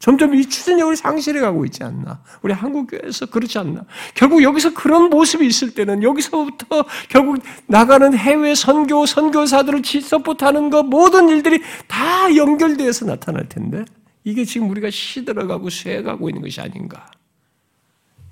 점점 0.00 0.34
이 0.34 0.44
추진력을 0.44 0.96
상실해 0.96 1.40
가고 1.40 1.64
있지 1.64 1.84
않나? 1.84 2.20
우리 2.42 2.52
한국 2.52 2.90
교회에서 2.90 3.26
그렇지 3.26 3.58
않나? 3.58 3.84
결국 4.14 4.42
여기서 4.42 4.74
그런 4.74 5.08
모습이 5.08 5.46
있을 5.46 5.74
때는 5.74 6.02
여기서부터 6.02 6.84
결국 7.08 7.40
나가는 7.66 8.12
해외 8.12 8.56
선교 8.56 9.06
선교사들을 9.06 9.82
서포트하는 10.02 10.70
것 10.70 10.84
모든 10.84 11.28
일들이 11.28 11.62
다 11.86 12.34
연결되어서 12.34 13.06
나타날 13.06 13.48
텐데 13.48 13.84
이게 14.24 14.44
지금 14.44 14.68
우리가 14.70 14.90
시들어가고 14.90 15.70
쇠가고 15.70 16.28
있는 16.28 16.42
것이 16.42 16.60
아닌가 16.60 17.10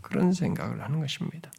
그런 0.00 0.33
생각을 0.33 0.83
하는 0.83 1.00
것입니다. 1.00 1.50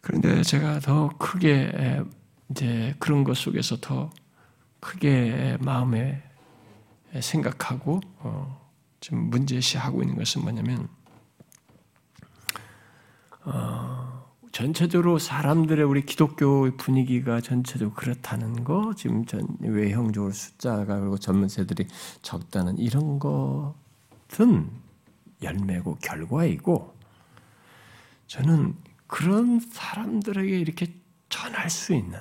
그런데 0.00 0.42
제가 0.42 0.80
더 0.80 1.08
크게 1.18 2.02
이제 2.50 2.94
그런 2.98 3.24
것 3.24 3.36
속에서 3.36 3.76
더 3.76 4.10
크게 4.80 5.58
마음에 5.60 6.22
생각하고 7.20 8.00
어, 8.18 8.70
지금 9.00 9.30
문제시하고 9.30 10.02
있는 10.02 10.16
것은 10.16 10.42
뭐냐면 10.42 10.88
어, 13.44 14.17
전체적으로 14.52 15.18
사람들의 15.18 15.84
우리 15.84 16.04
기독교 16.04 16.70
분위기가 16.76 17.40
전체적으로 17.40 17.94
그렇다는 17.94 18.64
거, 18.64 18.92
지금 18.96 19.24
전 19.24 19.46
외형적으로 19.60 20.32
숫자가 20.32 20.98
그리고 20.98 21.18
전문세들이 21.18 21.86
적다는 22.22 22.78
이런 22.78 23.18
것은 23.18 24.70
열매고 25.42 25.96
결과이고, 25.96 26.94
저는 28.26 28.74
그런 29.06 29.60
사람들에게 29.60 30.58
이렇게 30.58 30.94
전할 31.28 31.70
수 31.70 31.94
있는, 31.94 32.18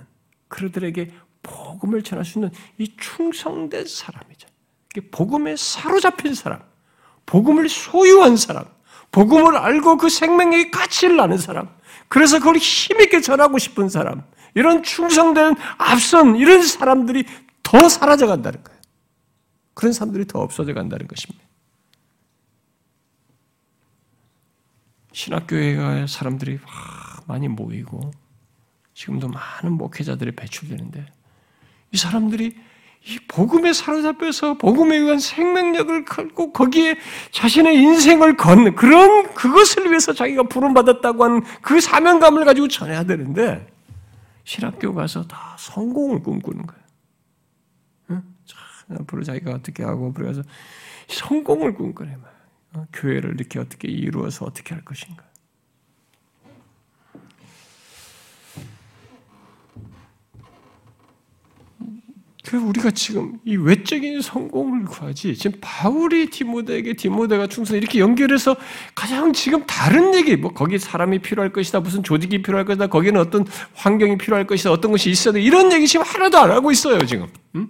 그들에게 0.47 1.13
복음을 1.43 2.03
전할 2.03 2.25
수 2.25 2.39
있는 2.39 2.51
이 2.77 2.95
충성된 2.97 3.85
사람이죠. 3.87 4.47
복음에 5.11 5.55
사로잡힌 5.55 6.33
사람, 6.33 6.61
복음을 7.25 7.69
소유한 7.69 8.35
사람, 8.35 8.65
복음을 9.11 9.57
알고 9.57 9.97
그 9.97 10.09
생명의 10.09 10.71
가치를 10.71 11.19
아는 11.19 11.37
사람, 11.37 11.69
그래서 12.07 12.39
그걸 12.39 12.57
힘있게 12.57 13.21
전하고 13.21 13.57
싶은 13.57 13.89
사람, 13.89 14.23
이런 14.53 14.83
충성된 14.83 15.55
앞선 15.77 16.35
이런 16.35 16.63
사람들이 16.63 17.25
더 17.63 17.89
사라져 17.89 18.27
간다는 18.27 18.63
거예요. 18.63 18.79
그런 19.73 19.93
사람들이 19.93 20.25
더 20.25 20.39
없어져 20.39 20.73
간다는 20.73 21.07
것입니다. 21.07 21.45
신학교회가 25.13 26.07
사람들이 26.07 26.59
많이 27.25 27.47
모이고 27.47 28.11
지금도 28.93 29.27
많은 29.27 29.73
목회자들이 29.73 30.35
배출되는데 30.35 31.05
이 31.91 31.97
사람들이 31.97 32.57
이 33.07 33.19
복음에 33.25 33.71
사로잡혀서 33.71 34.55
복음에 34.55 34.97
의한 34.97 35.17
생명력을 35.19 36.03
갖고 36.03 36.51
거기에 36.51 36.97
자신의 37.31 37.77
인생을 37.77 38.35
건 38.35 38.75
그런 38.75 39.33
그것을 39.33 39.89
위해서 39.89 40.11
자기가 40.11 40.43
부름 40.43 40.73
받았다고 40.73 41.23
하는 41.23 41.41
그 41.61 41.79
사명감을 41.79 42.43
가지고 42.43 42.67
전해야 42.67 43.05
되는데 43.05 43.65
신학교 44.43 44.93
가서 44.93 45.25
다 45.25 45.55
성공을 45.57 46.21
꿈꾸는 46.21 46.67
거예요. 46.67 46.83
응? 48.11 48.23
앞으로 48.99 49.23
자기가 49.23 49.51
어떻게 49.51 49.83
하고 49.83 50.11
그래서 50.11 50.43
성공을 51.07 51.75
꿈꾸네. 51.75 52.17
어? 52.73 52.87
교회를 52.91 53.35
이렇게 53.35 53.59
어떻게 53.59 53.87
이루어서 53.87 54.43
어떻게 54.43 54.73
할 54.73 54.83
것인가. 54.83 55.23
그 62.47 62.55
우리가 62.55 62.91
지금 62.91 63.39
이 63.43 63.57
외적인 63.57 64.21
성공을 64.21 64.85
구하지 64.85 65.35
지금 65.35 65.57
바울이 65.59 66.29
디모데에게 66.29 66.93
디모데가 66.93 67.47
충성 67.47 67.75
이렇게 67.75 67.99
연결해서 67.99 68.55
가장 68.95 69.33
지금 69.33 69.65
다른 69.65 70.15
얘기 70.15 70.37
뭐 70.37 70.53
거기 70.53 70.79
사람이 70.79 71.19
필요할 71.19 71.51
것이다 71.51 71.81
무슨 71.81 72.03
조직이 72.03 72.41
필요할 72.41 72.65
것이다 72.65 72.87
거기는 72.87 73.19
어떤 73.19 73.45
환경이 73.73 74.17
필요할 74.17 74.47
것이다 74.47 74.71
어떤 74.71 74.91
것이 74.91 75.09
있어야 75.09 75.33
돼 75.33 75.41
이런 75.41 75.73
얘기 75.73 75.87
지금 75.87 76.05
하나도 76.05 76.37
안 76.37 76.51
하고 76.51 76.71
있어요 76.71 77.05
지금 77.05 77.27
음? 77.55 77.67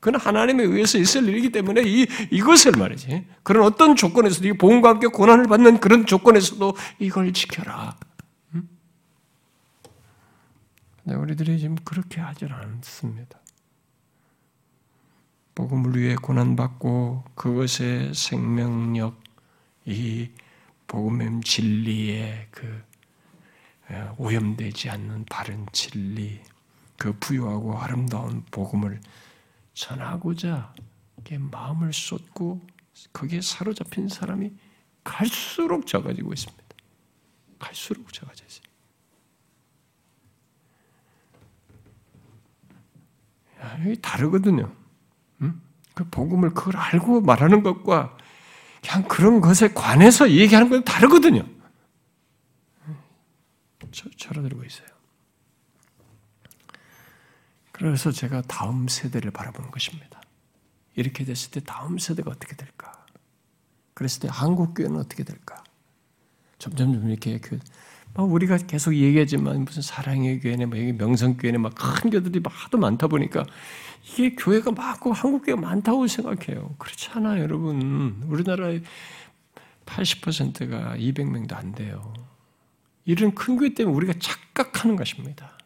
그건 0.00 0.20
하나님에 0.20 0.64
의해서 0.64 0.98
있을 0.98 1.28
일이기 1.28 1.52
때문에 1.52 1.82
이 1.86 2.06
이것을 2.32 2.72
말이지 2.72 3.26
그런 3.44 3.64
어떤 3.64 3.94
조건에서도 3.94 4.48
이 4.48 4.52
복음과 4.54 4.88
함께 4.88 5.06
고난을 5.06 5.44
받는 5.44 5.78
그런 5.78 6.04
조건에서도 6.04 6.76
이걸 6.98 7.32
지켜라. 7.32 7.96
음? 8.54 8.68
근데 11.02 11.16
우리들이 11.16 11.58
지금 11.58 11.76
그렇게 11.84 12.20
하질 12.20 12.52
않습니다. 12.52 13.38
복음을 15.54 15.96
위해 15.96 16.16
고난받고 16.16 17.24
그것의 17.34 18.14
생명력, 18.14 19.22
이 19.84 20.30
복음의 20.86 21.40
진리의 21.42 22.48
그 22.50 22.82
오염되지 24.16 24.90
않는 24.90 25.26
바른 25.26 25.66
진리, 25.72 26.40
그 26.96 27.16
부유하고 27.18 27.78
아름다운 27.78 28.44
복음을 28.50 29.00
전하고자 29.74 30.74
마음을 31.50 31.92
쏟고 31.92 32.60
거기에 33.12 33.40
사로잡힌 33.40 34.08
사람이 34.08 34.52
갈수록 35.02 35.86
적어지고 35.86 36.32
있습니다. 36.32 36.64
갈수록 37.58 38.12
적어져 38.12 38.44
있어요. 38.46 38.64
야, 43.60 43.94
다르거든요. 44.00 44.83
그 45.94 46.04
복음을 46.10 46.50
그걸 46.50 46.76
알고 46.76 47.20
말하는 47.20 47.62
것과 47.62 48.16
그냥 48.82 49.08
그런 49.08 49.40
것에 49.40 49.72
관해서 49.72 50.30
얘기하는 50.30 50.68
건 50.68 50.84
다르거든요. 50.84 51.46
철어들고 54.16 54.64
있어요. 54.64 54.88
그래서 57.70 58.10
제가 58.10 58.42
다음 58.42 58.88
세대를 58.88 59.30
바라보는 59.30 59.70
것입니다. 59.70 60.20
이렇게 60.96 61.24
됐을 61.24 61.50
때 61.50 61.60
다음 61.60 61.98
세대가 61.98 62.30
어떻게 62.30 62.56
될까? 62.56 63.04
그랬을 63.94 64.22
때 64.22 64.28
한국 64.30 64.74
교회는 64.74 64.96
어떻게 64.98 65.22
될까? 65.22 65.62
점점 66.58 66.92
점 66.92 67.10
이렇게 67.10 67.38
그 67.38 67.58
우리가 68.16 68.58
계속 68.58 68.94
얘기하지만 68.94 69.64
무슨 69.64 69.82
사랑의 69.82 70.40
교회네, 70.40 70.66
뭐 70.66 70.78
명성 70.96 71.36
교회네, 71.36 71.58
막 71.58 71.74
큰 71.74 72.10
교들이 72.10 72.40
하도 72.44 72.78
많다 72.78 73.08
보니까 73.08 73.44
이게 74.06 74.34
교회가 74.34 74.72
많고 74.72 75.12
한국 75.12 75.46
교회가 75.46 75.60
많다고 75.60 76.06
생각해요. 76.06 76.74
그렇지 76.78 77.10
않아요, 77.10 77.42
여러분. 77.42 78.22
우리나라의 78.26 78.82
80%가 79.86 80.96
200명도 80.96 81.54
안 81.54 81.72
돼요. 81.72 82.12
이런 83.06 83.34
큰 83.34 83.56
교회 83.56 83.72
때문에 83.72 83.96
우리가 83.96 84.14
착각하는 84.18 84.96
것입니다. 84.96 85.58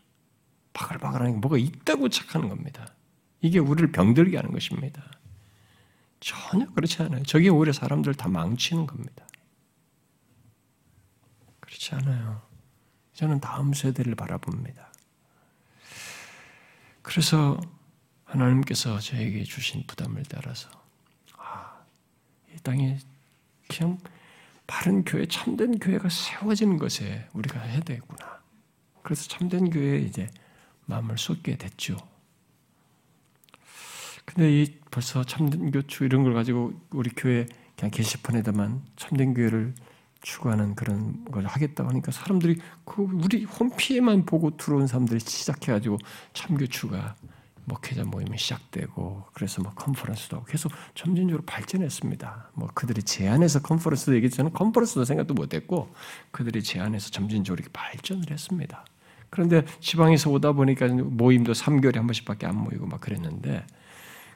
바글바글한 0.73 1.33
게 1.33 1.39
뭐가 1.39 1.59
있다고 1.59 2.09
착하는 2.09 2.49
겁니다. 2.49 2.95
이게 3.41 3.59
우리를 3.59 3.91
병들게 3.91 4.37
하는 4.37 4.53
것입니다. 4.53 5.05
전혀 6.21 6.67
그렇지 6.73 7.03
않아요. 7.03 7.23
저게 7.25 7.49
오히려 7.49 7.73
사람들 7.73 8.15
다 8.15 8.29
망치는 8.29 8.87
겁니다. 8.87 9.27
그렇지 11.61 11.95
않아요. 11.97 12.43
저는 13.15 13.41
다음 13.41 13.73
세대를 13.73 14.15
바라봅니다. 14.15 14.93
그래서 17.03 17.61
하나님께서 18.29 18.99
저에게 19.01 19.43
주신 19.43 19.85
부담을 19.87 20.23
따라서 20.29 20.69
아, 21.37 21.81
이 22.55 22.59
땅에 22.63 22.99
그냥 23.69 23.99
바른 24.67 25.03
교회, 25.05 25.27
참된 25.27 25.79
교회가 25.79 26.09
세워지는 26.09 26.77
것에 26.77 27.27
우리가 27.33 27.59
해야 27.61 27.81
되겠구나. 27.81 28.41
그래서 29.03 29.27
참된 29.29 29.71
교회에 29.71 30.01
이제 30.01 30.29
마음을 30.85 31.17
쏟게 31.17 31.57
됐죠. 31.57 31.97
근데 34.27 34.63
이 34.63 34.79
벌써 34.91 35.25
참된 35.25 35.71
교추 35.71 36.05
이런 36.05 36.23
걸 36.23 36.35
가지고 36.35 36.75
우리 36.91 37.09
교회 37.11 37.47
그냥 37.77 37.91
게시판에다만 37.91 38.85
참된 38.97 39.33
교회를 39.33 39.75
추구하는 40.21 40.75
그런 40.75 41.25
걸 41.27 41.47
하겠다고 41.47 41.89
하니까 41.89 42.13
사람들이 42.13 42.61
그 42.85 43.03
우리 43.03 43.45
홈피에만 43.45 44.27
보고 44.27 44.55
들어온 44.57 44.87
사람들이 44.87 45.21
시작해가지고 45.21 45.97
참교추가 46.35 47.17
목회자 47.69 48.05
모임이 48.05 48.37
시작되고 48.39 49.25
그래서 49.33 49.63
뭐 49.63 49.73
컨퍼런스도 49.75 50.45
계속 50.45 50.73
점진적으로 50.95 51.45
발전했습니다. 51.45 52.51
뭐 52.55 52.69
그들이 52.75 53.03
제안해서 53.03 53.61
컨퍼런스도 53.61 54.17
얘기 54.17 54.31
저는 54.31 54.53
컨퍼런스도 54.53 55.05
생각도 55.05 55.35
못했고 55.35 55.95
그들이 56.31 56.63
제안해서 56.63 57.11
점진적으로 57.11 57.61
이렇게 57.61 57.73
발전을 57.73 58.31
했습니다. 58.31 58.85
그런데 59.31 59.65
지방에서 59.81 60.31
오다 60.31 60.53
보니까 60.53 60.89
모임도 60.89 61.53
3개월에 61.53 61.97
한 61.97 62.07
번씩밖에 62.07 62.47
안 62.47 62.57
모이고 62.57 62.87
막 62.87 63.01
그랬는데 63.01 63.65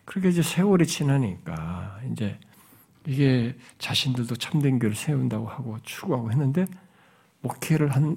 그렇게 0.05 0.29
이제 0.29 0.43
세월이 0.43 0.87
지나니까 0.87 2.01
이제 2.13 2.39
이게 3.07 3.57
자신들도 3.79 4.37
참된 4.37 4.79
교를 4.79 4.95
세운다고 4.95 5.49
하고 5.49 5.79
추구하고 5.83 6.31
했는데 6.31 6.67
목회를 7.41 7.89
한 7.89 8.17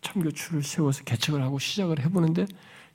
참교추를 0.00 0.62
세워서 0.62 1.04
개척을 1.04 1.42
하고 1.42 1.58
시작을 1.58 2.00
해보는데 2.00 2.46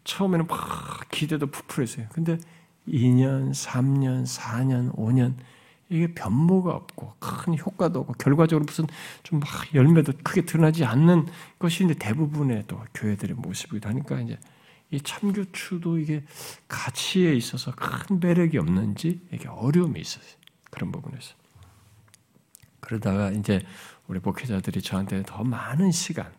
처음에는 0.04 0.48
막 0.48 0.89
기대도 1.20 1.48
부풀었어요. 1.48 2.08
근데 2.14 2.38
2년, 2.88 3.52
3년, 3.52 4.26
4년, 4.26 4.96
5년 4.96 5.36
이게 5.90 6.14
변모가 6.14 6.72
없고 6.72 7.16
큰 7.20 7.58
효과도 7.58 8.00
없고 8.02 8.14
결과적으로 8.14 8.64
무슨 8.66 8.86
좀 9.24 9.40
막 9.40 9.50
열매도 9.74 10.14
크게 10.24 10.46
드러나지 10.46 10.86
않는 10.86 11.28
것이 11.58 11.84
이제 11.84 11.94
대부분의 11.96 12.66
또 12.68 12.82
교회들의 12.94 13.36
모습이기도 13.36 13.90
하니까 13.90 14.22
이제 14.22 14.38
이 14.92 15.02
참교추도 15.02 15.98
이게 15.98 16.24
가치에 16.68 17.34
있어서 17.36 17.72
큰 17.76 18.20
매력이 18.20 18.58
없는지 18.58 19.22
이게 19.32 19.48
어려움이 19.48 20.00
있어요. 20.00 20.24
그런 20.72 20.92
부분에서. 20.92 21.34
그러다가 22.80 23.32
이제 23.32 23.62
우리 24.08 24.20
목회자들이 24.20 24.82
저한테 24.82 25.24
더 25.26 25.44
많은 25.44 25.92
시간, 25.92 26.32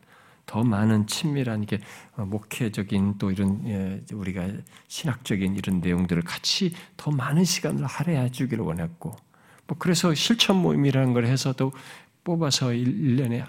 더 0.46 0.62
많은 0.62 1.06
친밀한 1.06 1.64
게 1.66 1.80
어, 2.16 2.24
목회적인 2.24 3.18
또 3.18 3.30
이런 3.30 3.66
예, 3.66 4.02
우리가 4.12 4.48
신학적인 4.88 5.56
이런 5.56 5.80
내용들을 5.80 6.22
같이 6.22 6.74
더 6.96 7.10
많은 7.10 7.44
시간을 7.44 7.86
할애해 7.86 8.30
주기를 8.30 8.64
원했고, 8.64 9.14
뭐 9.66 9.76
그래서 9.78 10.14
실천 10.14 10.56
모임이라는 10.56 11.12
걸 11.12 11.26
해서도 11.26 11.72
뽑아서 12.24 12.68
1년에 12.68 13.44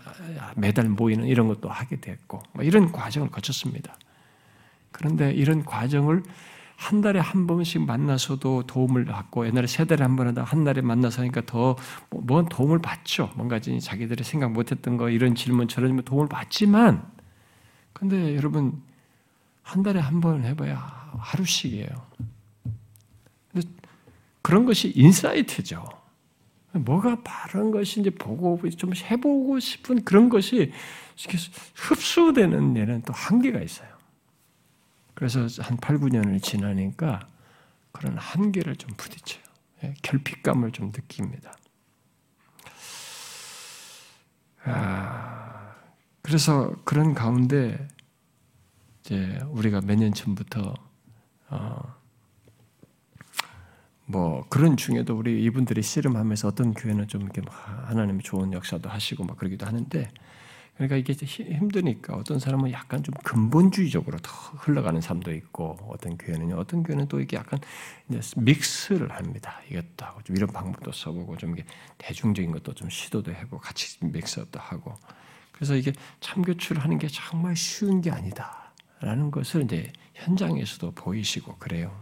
매달 0.56 0.88
모이는 0.88 1.26
이런 1.26 1.48
것도 1.48 1.70
하게 1.70 2.00
됐고 2.00 2.42
뭐 2.54 2.64
이런 2.64 2.92
과정을 2.92 3.30
거쳤습니다. 3.30 3.98
그런데 4.92 5.32
이런 5.34 5.66
과정을 5.66 6.24
한 6.82 7.00
달에 7.02 7.20
한 7.20 7.46
번씩 7.46 7.84
만나서도 7.86 8.64
도움을 8.66 9.06
받고 9.06 9.46
옛날에 9.46 9.68
세 9.68 9.86
달에 9.86 10.02
한 10.02 10.16
번 10.16 10.28
하다 10.28 10.44
한 10.44 10.64
달에 10.64 10.82
만나서 10.82 11.22
하니까 11.22 11.42
더뭔 11.46 11.78
뭐 12.10 12.44
도움을 12.46 12.80
받죠. 12.80 13.30
뭔가 13.36 13.60
자기들이 13.60 14.24
생각 14.24 14.52
못했던 14.52 14.98
거 14.98 15.10
이런 15.12 15.36
질문처럼 15.36 16.02
도움을 16.02 16.28
받지만 16.28 17.06
근데 17.94 18.36
여러분 18.36 18.82
한 19.62 19.84
달에 19.84 20.00
한 20.00 20.22
번 20.22 20.44
해봐야 20.44 21.12
하루씩이에요. 21.20 21.88
그런 24.42 24.66
것이 24.66 24.92
인사이트죠. 24.96 25.88
뭐가 26.74 27.22
바른 27.24 27.70
것인지 27.70 28.10
보고 28.10 28.60
좀 28.72 28.92
해보고 28.96 29.60
싶은 29.60 30.04
그런 30.04 30.30
것이 30.30 30.72
흡수되는 31.76 32.74
데는 32.74 33.04
또 33.04 33.14
한계가 33.14 33.62
있어요. 33.62 33.91
그래서 35.22 35.46
한 35.62 35.78
8, 35.78 36.00
9년을 36.00 36.42
지나니까 36.42 37.20
그런 37.92 38.18
한계를 38.18 38.76
좀 38.76 38.90
부딪혀요. 38.98 39.44
예, 39.84 39.94
결핍감을 40.02 40.72
좀 40.72 40.88
느낍니다. 40.88 41.54
아, 44.64 45.76
그래서 46.24 46.74
그런 46.86 47.14
가운데 47.14 47.88
이제 49.02 49.38
우리가 49.50 49.82
몇 49.82 50.00
년 50.00 50.12
전부터 50.12 50.74
어, 51.50 51.96
뭐 54.08 54.44
그런 54.50 54.76
중에도 54.76 55.16
우리 55.16 55.44
이분들이 55.44 55.84
씨름하면서 55.84 56.48
어떤 56.48 56.74
교회는 56.74 57.08
좀 57.08 57.22
이렇게 57.22 57.44
하나님의 57.48 58.24
좋은 58.24 58.54
역사도 58.54 58.90
하시고 58.90 59.24
막 59.26 59.38
그러기도 59.38 59.68
하는데 59.68 60.10
그러니까 60.76 60.96
이게 60.96 61.14
힘드니까 61.14 62.16
어떤 62.16 62.40
사람은 62.40 62.72
약간 62.72 63.04
좀 63.04 63.14
근본주의적으로 63.24 64.18
더 64.20 64.32
흘러가는 64.58 65.00
사람도 65.00 65.32
있고 65.34 65.78
어떤 65.90 66.18
교회는요. 66.18 66.56
어떤 66.58 66.82
교회는 66.82 67.08
또 67.08 67.20
이게 67.20 67.38
약간 67.38 67.60
믹스를 68.38 69.12
합니다. 69.12 69.62
이것도 69.70 70.06
하고 70.06 70.22
좀 70.24 70.36
이런 70.36 70.50
방법도 70.52 70.92
써보고 70.92 71.38
좀 71.38 71.52
이게 71.52 71.66
대중적인 72.00 72.52
것도 72.52 72.74
좀 72.74 72.90
시도도 72.90 73.34
하고 73.34 73.60
같이 73.60 73.98
믹스도 74.04 74.60
하고. 74.60 74.96
그래서 75.52 75.76
이게 75.76 75.94
참교출하는 76.20 76.98
게 76.98 77.08
정말 77.08 77.56
쉬운 77.56 78.02
게 78.02 78.10
아니다라는 78.10 79.30
것을 79.30 79.64
이제 79.64 79.92
현장에서도 80.16 80.92
보이시고 80.92 81.58
그래요. 81.58 82.00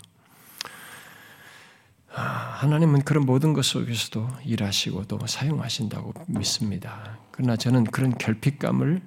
아, 2.13 2.21
하나님은 2.21 3.03
그런 3.03 3.25
모든 3.25 3.53
것 3.53 3.65
속에서도 3.65 4.27
일하시고 4.43 5.05
또 5.05 5.19
사용하신다고 5.25 6.13
믿습니다. 6.27 7.17
그러나 7.31 7.55
저는 7.55 7.85
그런 7.85 8.17
결핍감을 8.17 9.01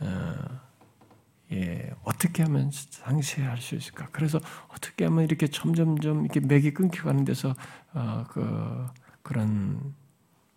어, 0.00 0.34
예, 1.52 1.92
어떻게 2.04 2.42
하면 2.44 2.70
상쇄할 2.72 3.58
수 3.58 3.74
있을까? 3.74 4.08
그래서 4.12 4.40
어떻게 4.68 5.04
하면 5.04 5.24
이렇게 5.24 5.46
점점점 5.46 6.24
이렇게 6.24 6.40
맥이 6.40 6.72
끊겨가는 6.72 7.24
데서 7.24 7.54
어, 7.92 8.24
그 8.28 8.86
그런 9.22 9.94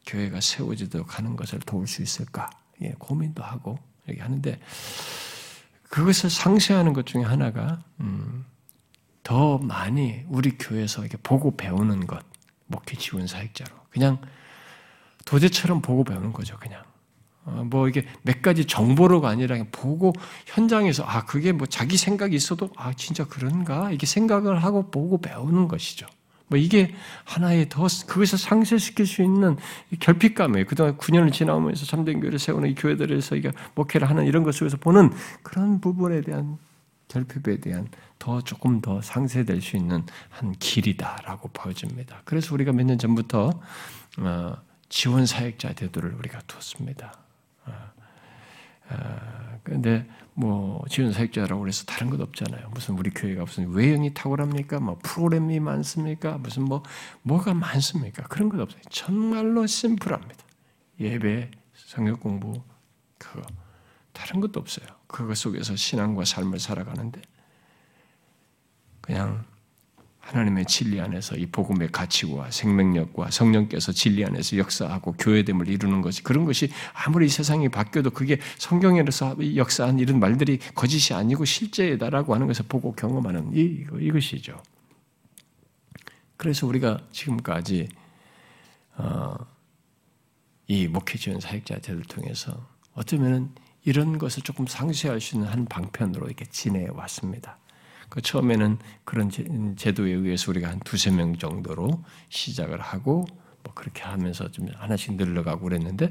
교회가 0.05 0.41
세워지도록 0.41 1.17
하는 1.17 1.35
것을 1.35 1.59
도울 1.59 1.87
수 1.87 2.01
있을까? 2.01 2.49
예, 2.81 2.93
고민도 2.97 3.43
하고 3.43 3.79
이렇게 4.05 4.21
하는데 4.21 4.59
그것을 5.89 6.29
상쇄하는 6.29 6.93
것 6.93 7.05
중에 7.05 7.23
하나가 7.23 7.83
음, 7.99 8.45
더 9.23 9.57
많이 9.57 10.23
우리 10.29 10.57
교회에서 10.57 11.01
이렇게 11.01 11.17
보고 11.23 11.55
배우는 11.55 12.05
것, 12.07 12.23
목회 12.67 12.97
지원 12.97 13.25
사역자로 13.25 13.71
그냥 13.89 14.19
도제처럼 15.25 15.81
보고 15.81 16.03
배우는 16.03 16.33
거죠, 16.33 16.57
그냥. 16.59 16.83
어, 17.45 17.65
뭐 17.65 17.89
이게 17.89 18.05
몇 18.21 18.41
가지 18.41 18.65
정보로가 18.65 19.29
아니라 19.29 19.57
보고 19.71 20.13
현장에서 20.45 21.03
아 21.03 21.25
그게 21.25 21.51
뭐 21.51 21.67
자기 21.67 21.97
생각이 21.97 22.35
있어도 22.35 22.69
아 22.77 22.93
진짜 22.93 23.25
그런가 23.25 23.91
이게 23.91 24.05
생각을 24.05 24.63
하고 24.63 24.89
보고 24.89 25.19
배우는 25.19 25.67
것이죠. 25.67 26.07
뭐 26.47 26.57
이게 26.57 26.93
하나의 27.25 27.67
더 27.69 27.87
그것을 28.07 28.37
상쇄시킬 28.37 29.05
수 29.05 29.23
있는 29.23 29.57
결핍감이에요. 29.99 30.65
그동안 30.65 30.97
9년을 30.97 31.33
지나오면서 31.33 31.85
참된 31.85 32.19
교회를 32.19 32.39
세우는 32.39 32.69
이 32.69 32.75
교회들에서 32.75 33.35
이게 33.35 33.51
목회를 33.75 34.09
하는 34.09 34.25
이런 34.25 34.43
것 34.43 34.53
속에서 34.53 34.77
보는 34.77 35.11
그런 35.41 35.81
부분에 35.81 36.21
대한 36.21 36.57
결핍에 37.13 37.59
대한 37.59 37.87
더 38.17 38.41
조금 38.41 38.81
더 38.81 39.01
상쇄될 39.01 39.61
수 39.61 39.77
있는 39.77 40.05
한 40.29 40.53
길이다라고 40.53 41.49
보여집니다. 41.49 42.21
그래서 42.25 42.53
우리가 42.53 42.71
몇 42.71 42.83
년 42.85 42.97
전부터 42.97 43.61
어, 44.19 44.57
지원 44.89 45.25
사역자 45.25 45.73
제도를 45.73 46.13
우리가 46.15 46.39
두었습니다. 46.47 47.13
그런데 49.63 49.95
어, 49.95 50.13
어, 50.13 50.23
뭐 50.35 50.85
지원 50.89 51.13
사역자라고 51.13 51.67
해서 51.67 51.85
다른 51.85 52.09
것 52.09 52.19
없잖아요. 52.19 52.69
무슨 52.73 52.97
우리 52.97 53.09
교회가 53.11 53.43
무슨 53.43 53.69
외형이 53.71 54.13
탁월합니까? 54.13 54.79
뭐 54.79 54.97
프로그램이 55.03 55.59
많습니까? 55.59 56.37
무슨 56.39 56.63
뭐 56.63 56.83
뭐가 57.21 57.53
많습니까? 57.53 58.23
그런 58.23 58.49
것 58.49 58.59
없어요. 58.59 58.81
정말로 58.89 59.65
심플합니다. 59.65 60.43
예배, 60.99 61.51
성역 61.73 62.19
공부, 62.19 62.61
그 63.17 63.41
다른 64.11 64.41
것도 64.41 64.59
없어요. 64.59 64.87
그것 65.13 65.37
속에서 65.37 65.75
신앙과 65.75 66.25
삶을 66.25 66.59
살아가는데 66.59 67.21
그냥 68.99 69.45
하나님의 70.19 70.65
진리 70.65 70.99
안에서 70.99 71.35
이 71.35 71.45
복음의 71.45 71.89
가치와 71.91 72.49
생명력과 72.49 73.29
성령께서 73.29 73.91
진리 73.91 74.25
안에서 74.25 74.57
역사하고 74.57 75.13
교회됨을 75.13 75.67
이루는 75.67 76.01
것이 76.01 76.23
그런 76.23 76.45
것이 76.45 76.71
아무리 76.93 77.29
세상이 77.29 77.69
바뀌어도 77.69 78.09
그게 78.09 78.39
성경에서 78.57 79.35
역사한 79.55 79.99
이런 79.99 80.19
말들이 80.19 80.57
거짓이 80.73 81.15
아니고 81.15 81.45
실제다라고 81.45 82.33
하는 82.33 82.47
것을 82.47 82.65
보고 82.67 82.95
경험하는 82.95 83.51
이, 83.53 83.85
이것이죠. 83.99 84.63
그래서 86.37 86.65
우리가 86.65 87.01
지금까지 87.11 87.87
어, 88.95 89.35
이 90.67 90.87
목회 90.87 91.19
지원 91.19 91.39
사역자들을 91.39 92.03
통해서 92.03 92.67
어쩌면은 92.93 93.51
이런 93.85 94.17
것을 94.17 94.43
조금 94.43 94.65
상쇄할 94.67 95.19
수 95.21 95.35
있는 95.35 95.47
한 95.49 95.65
방편으로 95.65 96.27
이렇게 96.27 96.45
지내왔습니다. 96.45 97.57
그 98.09 98.21
처음에는 98.21 98.77
그런 99.03 99.29
제도에 99.75 100.11
의해서 100.11 100.51
우리가 100.51 100.69
한 100.69 100.79
두세 100.81 101.11
명 101.11 101.35
정도로 101.37 102.03
시작을 102.29 102.79
하고 102.79 103.25
뭐 103.63 103.73
그렇게 103.73 104.03
하면서 104.03 104.51
좀 104.51 104.67
하나씩 104.75 105.15
늘려가고 105.15 105.63
그랬는데 105.63 106.09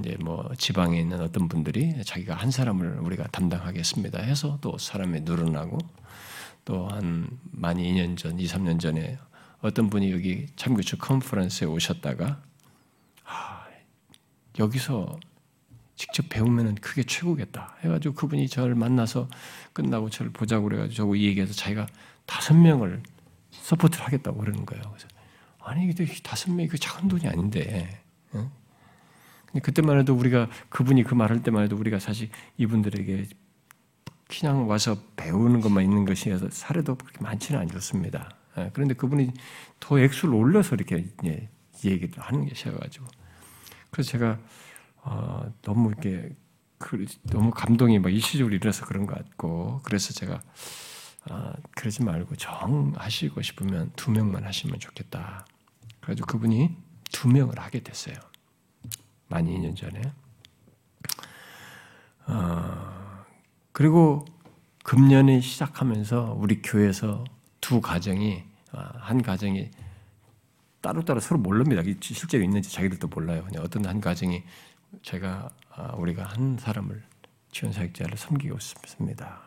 이제 0.00 0.16
뭐 0.20 0.50
지방에 0.58 0.98
있는 0.98 1.20
어떤 1.20 1.48
분들이 1.48 2.02
자기가 2.04 2.34
한 2.34 2.50
사람을 2.50 2.98
우리가 3.00 3.28
담당하겠습니다 3.28 4.22
해서 4.22 4.58
또 4.60 4.78
사람이 4.78 5.20
늘어나고 5.20 5.78
또 6.64 6.88
한 6.90 7.38
만 7.52 7.76
2년 7.76 8.16
전, 8.16 8.38
2, 8.38 8.46
3년 8.46 8.80
전에 8.80 9.18
어떤 9.60 9.88
분이 9.88 10.10
여기 10.12 10.46
참교추 10.56 10.98
컨퍼런스에 10.98 11.66
오셨다가 11.66 12.42
아, 13.24 13.64
여기서 14.58 15.18
직접 15.96 16.28
배우면 16.28 16.76
그게 16.76 17.02
최고겠다. 17.02 17.76
해가지고 17.80 18.14
그분이 18.14 18.48
저를 18.48 18.74
만나서 18.74 19.28
끝나고 19.72 20.10
저를 20.10 20.30
보자고 20.30 20.68
그래가지고 20.68 21.16
이 21.16 21.24
얘기해서 21.24 21.52
자기가 21.52 21.86
다섯 22.26 22.54
명을 22.54 23.02
support를 23.50 24.04
하겠다고 24.04 24.38
그러는 24.38 24.66
거예요. 24.66 24.82
그래서 24.88 25.08
아니 25.60 25.86
근데 25.86 26.06
다섯 26.22 26.52
명이 26.52 26.68
그 26.68 26.78
작은 26.78 27.08
돈이 27.08 27.26
아닌데. 27.26 28.02
응? 28.34 28.50
그때만 29.62 29.98
해도 29.98 30.14
우리가 30.14 30.50
그분이 30.68 31.02
그 31.04 31.14
말할 31.14 31.42
때만 31.42 31.64
해도 31.64 31.76
우리가 31.76 31.98
사실 31.98 32.28
이분들에게 32.58 33.26
그냥 34.28 34.68
와서 34.68 34.98
배우는 35.16 35.60
것만 35.62 35.82
있는 35.82 36.04
것이 36.04 36.30
어서 36.30 36.50
사례도 36.50 36.96
그렇게 36.96 37.20
많지는 37.22 37.60
않습니다. 37.60 38.36
그런데 38.74 38.94
그분이 38.94 39.32
더 39.80 39.98
액수를 39.98 40.34
올려서 40.34 40.74
이렇게 40.74 41.08
얘기를 41.84 42.10
하는 42.18 42.46
것이어가지고 42.48 43.06
그래서 43.90 44.10
제가 44.10 44.38
어, 45.06 45.52
너무 45.62 45.90
이렇게 45.90 46.34
그, 46.78 47.06
너무 47.22 47.50
감동이 47.52 47.98
막 48.00 48.12
일시적으로 48.12 48.54
일어나서 48.54 48.84
그런 48.84 49.06
것 49.06 49.14
같고 49.14 49.80
그래서 49.84 50.12
제가 50.12 50.42
어, 51.30 51.52
그러지 51.74 52.02
말고 52.02 52.36
정하시고 52.36 53.40
싶으면 53.42 53.92
두 53.96 54.10
명만 54.10 54.44
하시면 54.44 54.78
좋겠다. 54.80 55.46
그래서 56.00 56.24
그분이 56.24 56.76
두 57.12 57.28
명을 57.28 57.58
하게 57.58 57.80
됐어요. 57.80 58.16
만 59.28 59.46
2년 59.46 59.76
전에. 59.76 60.02
어, 62.26 63.24
그리고 63.72 64.24
금년에 64.84 65.40
시작하면서 65.40 66.36
우리 66.38 66.62
교회에서 66.62 67.24
두 67.60 67.80
가정이 67.80 68.42
어, 68.72 68.80
한 68.98 69.22
가정이 69.22 69.70
따로따로 70.80 71.20
서로 71.20 71.40
모릅니다. 71.40 71.82
실제로 72.00 72.44
있는지 72.44 72.72
자기들도 72.72 73.08
몰라요. 73.08 73.44
그냥 73.44 73.64
어떤 73.64 73.86
한 73.86 74.00
가정이 74.00 74.44
제가 75.02 75.48
아, 75.70 75.94
우리가 75.96 76.24
한 76.24 76.56
사람을 76.58 77.02
지원 77.50 77.72
사역자를 77.72 78.16
섬기고 78.16 78.58
싶습니다. 78.58 79.40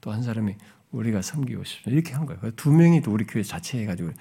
또 0.00 0.12
한 0.12 0.22
사람이 0.22 0.54
우리가 0.92 1.22
섬기고 1.22 1.64
싶습니다. 1.64 1.90
이렇게 1.90 2.14
한 2.14 2.24
거예요. 2.26 2.50
두 2.52 2.72
명이 2.72 3.02
또 3.02 3.12
우리 3.12 3.24
교회 3.26 3.42
자체 3.42 3.80
해가지고 3.80 4.12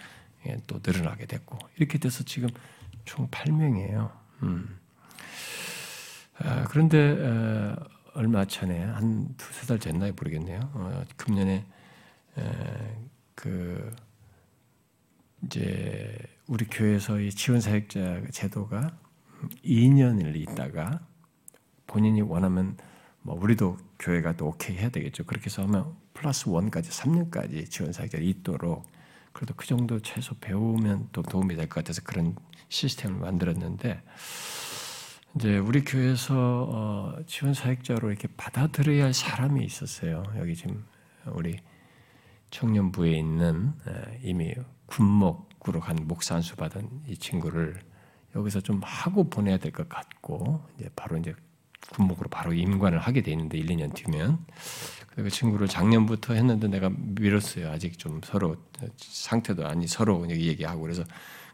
예, 0.47 0.57
또 0.67 0.79
늘어나게 0.85 1.25
됐고 1.25 1.57
이렇게 1.77 1.97
돼서 1.97 2.23
지금 2.23 2.49
총 3.05 3.27
8명이에요. 3.29 4.11
음. 4.43 4.79
아, 6.39 6.65
그런데 6.65 7.75
얼마 8.13 8.45
전에 8.45 8.83
한 8.83 9.35
두세 9.37 9.67
달 9.67 9.79
됐나요 9.79 10.13
모르겠네요. 10.13 10.59
어, 10.73 11.05
금년에 11.15 11.65
그 13.35 13.95
이제 15.43 16.17
우리 16.47 16.65
교회에서 16.65 17.19
이 17.19 17.29
지원 17.31 17.61
사역자 17.61 18.23
제도가 18.31 18.97
2년을 19.63 20.35
있다가 20.35 20.99
본인이 21.85 22.21
원하면 22.21 22.77
뭐 23.21 23.35
우리도 23.41 23.77
교회가 23.99 24.37
또 24.37 24.47
오케이 24.47 24.77
해야 24.77 24.89
되겠죠. 24.89 25.23
그렇게 25.25 25.45
해서 25.45 25.63
하면 25.63 25.95
플러스 26.13 26.49
원까지 26.49 26.89
3년까지 26.89 27.69
지원 27.69 27.91
사역자가 27.93 28.23
있도록 28.23 28.85
그래도 29.33 29.53
그 29.55 29.67
정도 29.67 29.99
최소 29.99 30.35
배우면 30.39 31.09
또 31.11 31.21
도움이 31.21 31.55
될 31.55 31.67
것 31.69 31.75
같아서 31.75 32.01
그런 32.03 32.35
시스템을 32.69 33.19
만들었는데 33.19 34.01
이제 35.35 35.57
우리 35.59 35.83
교회에서 35.83 36.35
어, 36.69 37.15
지원 37.27 37.53
사역자로 37.53 38.09
이렇게 38.09 38.27
받아들여야 38.35 39.05
할 39.05 39.13
사람이 39.13 39.63
있었어요. 39.63 40.23
여기 40.37 40.55
지금 40.55 40.83
우리 41.27 41.57
청년부에 42.49 43.11
있는 43.11 43.73
이미 44.23 44.55
군목으로 44.87 45.81
간 45.81 45.97
목사 46.07 46.35
안수 46.35 46.55
받은 46.55 47.03
이 47.07 47.17
친구를 47.17 47.79
여기서 48.35 48.61
좀 48.61 48.81
하고 48.83 49.29
보내야 49.29 49.57
될 49.57 49.71
것 49.71 49.87
같고 49.89 50.61
이제 50.77 50.89
바로 50.95 51.17
이제 51.17 51.33
군목으로 51.91 52.29
바로 52.29 52.53
임관을 52.53 52.99
하게 52.99 53.21
돼 53.21 53.31
있는데 53.31 53.57
1, 53.57 53.67
2년 53.67 53.93
뒤면 53.95 54.45
그 55.15 55.29
친구를 55.29 55.67
작년부터 55.67 56.33
했는데 56.33 56.67
내가 56.67 56.89
미뤘어요. 56.91 57.71
아직 57.71 57.97
좀 57.97 58.21
서로 58.23 58.57
상태도 58.97 59.65
아니 59.67 59.87
서로 59.87 60.29
얘기하고 60.29 60.81
그래서 60.81 61.03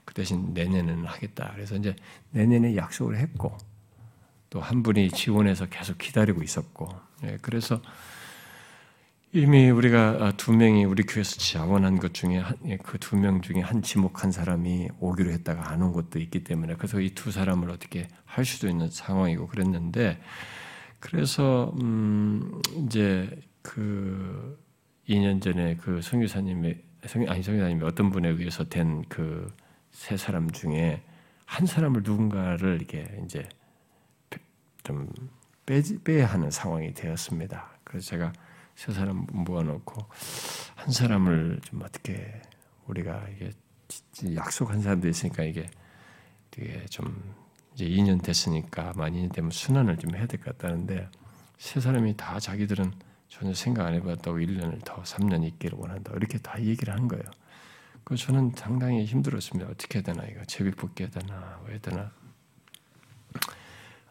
그 0.05 0.13
대신 0.13 0.53
내년에는 0.53 1.05
하겠다. 1.05 1.51
그래서 1.55 1.75
이제 1.75 1.95
내년에 2.31 2.75
약속을 2.75 3.17
했고 3.17 3.57
또 4.49 4.59
한 4.59 4.83
분이 4.83 5.09
지원해서 5.11 5.67
계속 5.67 5.97
기다리고 5.97 6.43
있었고 6.43 6.89
예, 7.23 7.37
그래서 7.41 7.81
이미 9.35 9.69
우리가 9.71 10.33
두 10.37 10.53
명이 10.53 10.85
우리 10.85 11.03
교회에서 11.03 11.37
지원한 11.37 11.97
것 11.97 12.13
중에 12.13 12.43
예, 12.67 12.77
그두 12.77 13.17
명 13.17 13.41
중에 13.41 13.61
한 13.61 13.81
지목한 13.81 14.31
사람이 14.31 14.89
오기로 14.99 15.31
했다가 15.31 15.71
안 15.71 15.81
온 15.81 15.91
것도 15.91 16.19
있기 16.19 16.43
때문에 16.43 16.75
그래서 16.75 16.99
이 17.01 17.09
두 17.15 17.31
사람을 17.31 17.69
어떻게 17.71 18.07
할 18.25 18.45
수도 18.45 18.67
있는 18.67 18.89
상황이고 18.91 19.47
그랬는데 19.47 20.21
그래서 20.99 21.73
음 21.81 22.61
이제 22.85 23.29
그 23.63 24.59
2년 25.09 25.41
전에 25.41 25.77
그 25.77 26.01
성유사님의 26.01 26.81
성 27.07 27.25
아니 27.27 27.41
성유사님이 27.43 27.83
어떤 27.83 28.11
분에 28.11 28.29
의해서 28.29 28.63
된 28.65 29.03
그 29.09 29.51
세 29.91 30.17
사람 30.17 30.49
중에 30.49 31.03
한 31.45 31.67
사람을 31.67 32.01
누군가를 32.03 32.77
이렇게 32.77 33.07
이제 33.25 33.47
좀 34.83 35.07
빼지, 35.65 35.99
빼야 36.03 36.25
하는 36.27 36.49
상황이 36.51 36.93
되었습니다. 36.95 37.69
그래서 37.83 38.07
제가 38.09 38.33
세 38.75 38.91
사람 38.91 39.25
모아놓고 39.31 40.05
한 40.75 40.91
사람을 40.91 41.59
좀 41.63 41.81
어떻게 41.83 42.41
우리가 42.87 43.25
이게 43.35 43.51
약속한 44.35 44.81
사람도 44.81 45.07
있으니까 45.07 45.43
이게 45.43 45.69
되게 46.51 46.85
좀 46.85 47.33
이제 47.73 47.85
2년 47.85 48.21
됐으니까 48.23 48.93
만 48.95 49.13
2년 49.13 49.31
되면 49.33 49.51
순환을 49.51 49.97
좀 49.97 50.15
해야 50.15 50.25
될 50.25 50.39
것 50.39 50.57
같다는데 50.57 51.09
세 51.57 51.79
사람이 51.79 52.17
다 52.17 52.39
자기들은 52.39 52.91
전혀 53.29 53.53
생각 53.53 53.87
안 53.87 53.93
해봤다고 53.95 54.37
1년을 54.37 54.83
더 54.85 55.01
3년 55.01 55.43
있기를 55.43 55.77
원한다 55.79 56.11
이렇게 56.15 56.37
다 56.37 56.61
얘기를 56.61 56.93
한 56.93 57.07
거예요. 57.07 57.23
그 58.03 58.15
저는 58.17 58.51
상당히 58.55 59.05
힘들었습니다. 59.05 59.69
어떻게 59.71 59.99
해야 59.99 60.03
되나 60.03 60.25
이거 60.25 60.43
제비 60.45 60.71
뽑기 60.71 61.03
해야 61.03 61.09
되나 61.09 61.57
뭐 61.61 61.69
해야 61.69 61.79
되나 61.79 62.11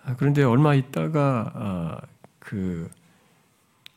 아, 0.05 0.17
그런데 0.17 0.43
얼마 0.43 0.75
있다가 0.75 2.01
그 2.39 2.91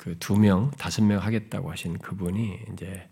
그 0.06 0.16
두 0.20 0.38
명, 0.38 0.70
다섯 0.78 1.04
명 1.04 1.20
하겠다고 1.20 1.72
하신 1.72 1.98
그분이 1.98 2.60
이제 2.72 3.10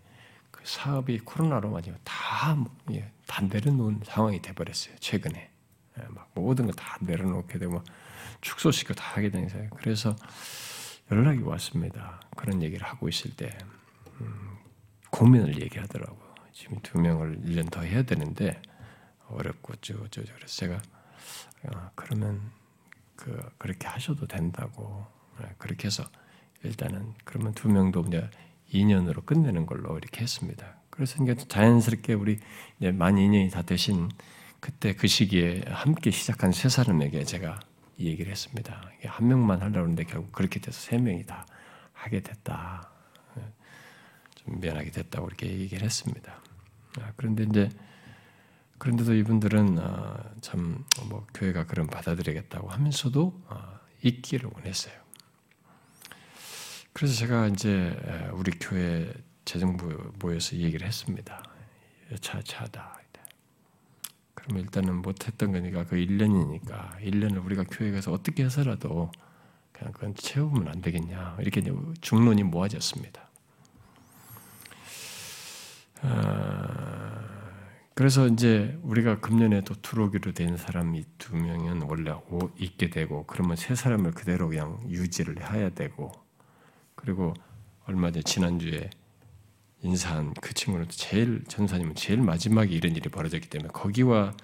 그 0.52 0.60
사업이 0.64 1.18
코로나로 1.18 1.68
많이 1.68 1.92
다 2.04 2.56
예, 2.92 3.10
내려놓은 3.50 4.02
상황이 4.04 4.40
돼버렸어요. 4.40 4.94
최근에 5.00 5.50
예, 5.98 6.02
막 6.10 6.30
모든 6.34 6.66
거다 6.66 6.98
내려놓게 7.00 7.58
되고 7.58 7.82
축소시켜 8.42 8.94
다 8.94 9.16
하게 9.16 9.30
되는 9.30 9.48
거예요. 9.48 9.70
그래서 9.70 10.14
연락이 11.10 11.40
왔습니다. 11.40 12.20
그런 12.36 12.62
얘기를 12.62 12.86
하고 12.86 13.08
있을 13.08 13.34
때 13.34 13.58
음, 14.20 14.56
고민을 15.10 15.60
얘기하더라고. 15.62 16.16
지금 16.52 16.78
두 16.80 17.00
명을 17.00 17.40
1년 17.40 17.72
더 17.72 17.80
해야 17.82 18.04
되는데 18.04 18.62
어렵고 19.26 19.74
저저저 19.80 20.32
그래서 20.32 20.46
제가 20.46 20.80
어, 21.64 21.90
그러면 21.96 22.52
그 23.16 23.36
그렇게 23.58 23.88
하셔도 23.88 24.28
된다고 24.28 25.04
네, 25.40 25.52
그렇게 25.58 25.88
해서 25.88 26.08
일단은 26.64 27.14
그러면 27.24 27.52
두 27.52 27.68
명도 27.68 28.04
이제 28.08 28.28
2년으로 28.72 29.24
끝내는 29.24 29.66
걸로 29.66 29.96
이렇게 29.96 30.22
했습니다. 30.22 30.76
그래서 30.90 31.22
이제 31.22 31.34
자연스럽게 31.34 32.14
우리 32.14 32.38
이제 32.78 32.92
만 32.92 33.16
2년이 33.16 33.50
다 33.50 33.62
되신 33.62 34.08
그때 34.60 34.94
그 34.94 35.06
시기에 35.06 35.64
함께 35.68 36.10
시작한 36.10 36.52
세 36.52 36.68
사람에게 36.68 37.24
제가 37.24 37.60
이 37.98 38.06
얘기를 38.06 38.30
했습니다. 38.30 38.90
한 39.04 39.28
명만 39.28 39.60
하려고 39.60 39.80
했는데 39.80 40.04
결국 40.04 40.32
그렇게 40.32 40.60
돼서 40.60 40.80
세 40.80 40.98
명이 40.98 41.26
다 41.26 41.46
하게 41.92 42.20
됐다. 42.20 42.90
네, 43.36 43.42
좀 44.34 44.60
미안하게 44.60 44.90
됐다고 44.90 45.26
이렇게 45.28 45.48
얘기를 45.48 45.84
했습니다. 45.84 46.40
아, 47.00 47.12
그런데 47.16 47.44
이제 47.44 47.68
그런데도 48.78 49.14
이분들은 49.14 49.78
어, 49.78 50.16
참뭐 50.40 51.26
교회가 51.34 51.66
그런 51.66 51.86
받아들이겠다고 51.86 52.68
하면서도 52.68 53.42
어, 53.48 53.78
있기를 54.02 54.50
원했어요. 54.52 55.03
그래서 56.94 57.12
제가 57.14 57.48
이제 57.48 57.94
우리 58.32 58.50
교회 58.52 59.12
재정부 59.44 60.12
모여서 60.18 60.56
얘기를 60.56 60.86
했습니다. 60.86 61.42
차차다. 62.20 63.04
그러면 64.44 64.64
일단은 64.64 64.96
못했던 64.96 65.52
거니까 65.52 65.84
그 65.84 65.96
1년이니까 65.96 67.00
1년을 67.00 67.44
우리가 67.44 67.64
교회 67.70 67.90
가서 67.92 68.12
어떻게 68.12 68.44
해서라도 68.44 69.10
그냥 69.72 69.92
그건 69.92 70.14
채우면 70.14 70.68
안 70.68 70.82
되겠냐 70.82 71.38
이렇게 71.40 71.62
중론이 72.02 72.42
모아졌습니다. 72.42 73.30
아, 76.02 77.26
그래서 77.94 78.28
이제 78.28 78.78
우리가 78.82 79.20
금년에도 79.20 79.80
들어오기로 79.80 80.32
된 80.32 80.58
사람이 80.58 81.04
두 81.16 81.36
명은 81.36 81.82
원래 81.82 82.14
있게 82.58 82.90
되고 82.90 83.24
그러면 83.26 83.56
세 83.56 83.74
사람을 83.74 84.12
그대로 84.12 84.48
그냥 84.48 84.84
유지를 84.90 85.50
해야 85.50 85.70
되고 85.70 86.12
그리고 86.94 87.34
얼마 87.86 88.10
전 88.10 88.22
지난주에 88.22 88.90
인사한 89.82 90.32
그 90.40 90.54
친구는 90.54 90.88
제일 90.88 91.44
전사님은 91.46 91.94
제일 91.94 92.20
마지막에 92.22 92.70
이런 92.74 92.96
일이 92.96 93.08
벌어졌기 93.10 93.48
때문에 93.48 93.70
거기와 93.72 94.34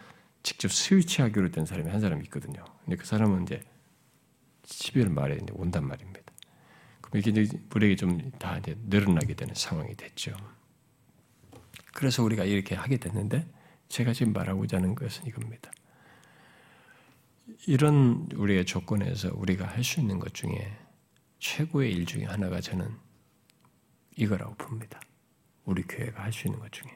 직접 0.43 0.71
스위치하기로 0.71 1.51
된 1.51 1.65
사람이 1.67 1.91
한 1.91 2.01
사람이 2.01 2.23
있거든요. 2.25 2.65
근데 2.85 2.97
그 2.97 3.07
사람은 3.07 3.45
이제 3.45 3.63
12월 4.65 5.11
말에 5.11 5.37
이제 5.37 5.47
온단 5.53 5.87
말입니다. 5.87 6.21
그럼 7.01 7.21
이게 7.21 7.31
이제 7.31 7.59
우리에게 7.75 7.97
좀 7.97 8.31
다 8.39 8.59
이제 8.59 8.77
늘어나게 8.89 9.35
되는 9.35 9.55
상황이 9.55 9.95
됐죠. 9.97 10.33
그래서 11.95 12.23
우리가 12.23 12.45
이렇게 12.45 12.75
하게 12.75 12.97
됐는데 12.99 13.47
제가 13.89 14.13
지금 14.13 14.33
말하고자 14.33 14.77
하는 14.79 14.95
것은 14.95 15.27
이겁니다. 15.27 15.71
이런 17.67 18.29
우리의 18.35 18.65
조건에서 18.65 19.31
우리가 19.35 19.67
할 19.67 19.83
수 19.85 20.01
있는 20.01 20.19
것 20.19 20.33
중에 20.35 20.73
최고의 21.41 21.93
일 21.93 22.07
중에 22.07 22.25
하나가 22.25 22.61
저는 22.61 22.95
이거라고 24.17 24.55
봅니다. 24.55 25.01
우리 25.65 25.83
교회가 25.83 26.23
할 26.23 26.33
수 26.33 26.47
있는 26.47 26.61
것 26.61 26.71
중에. 26.71 26.91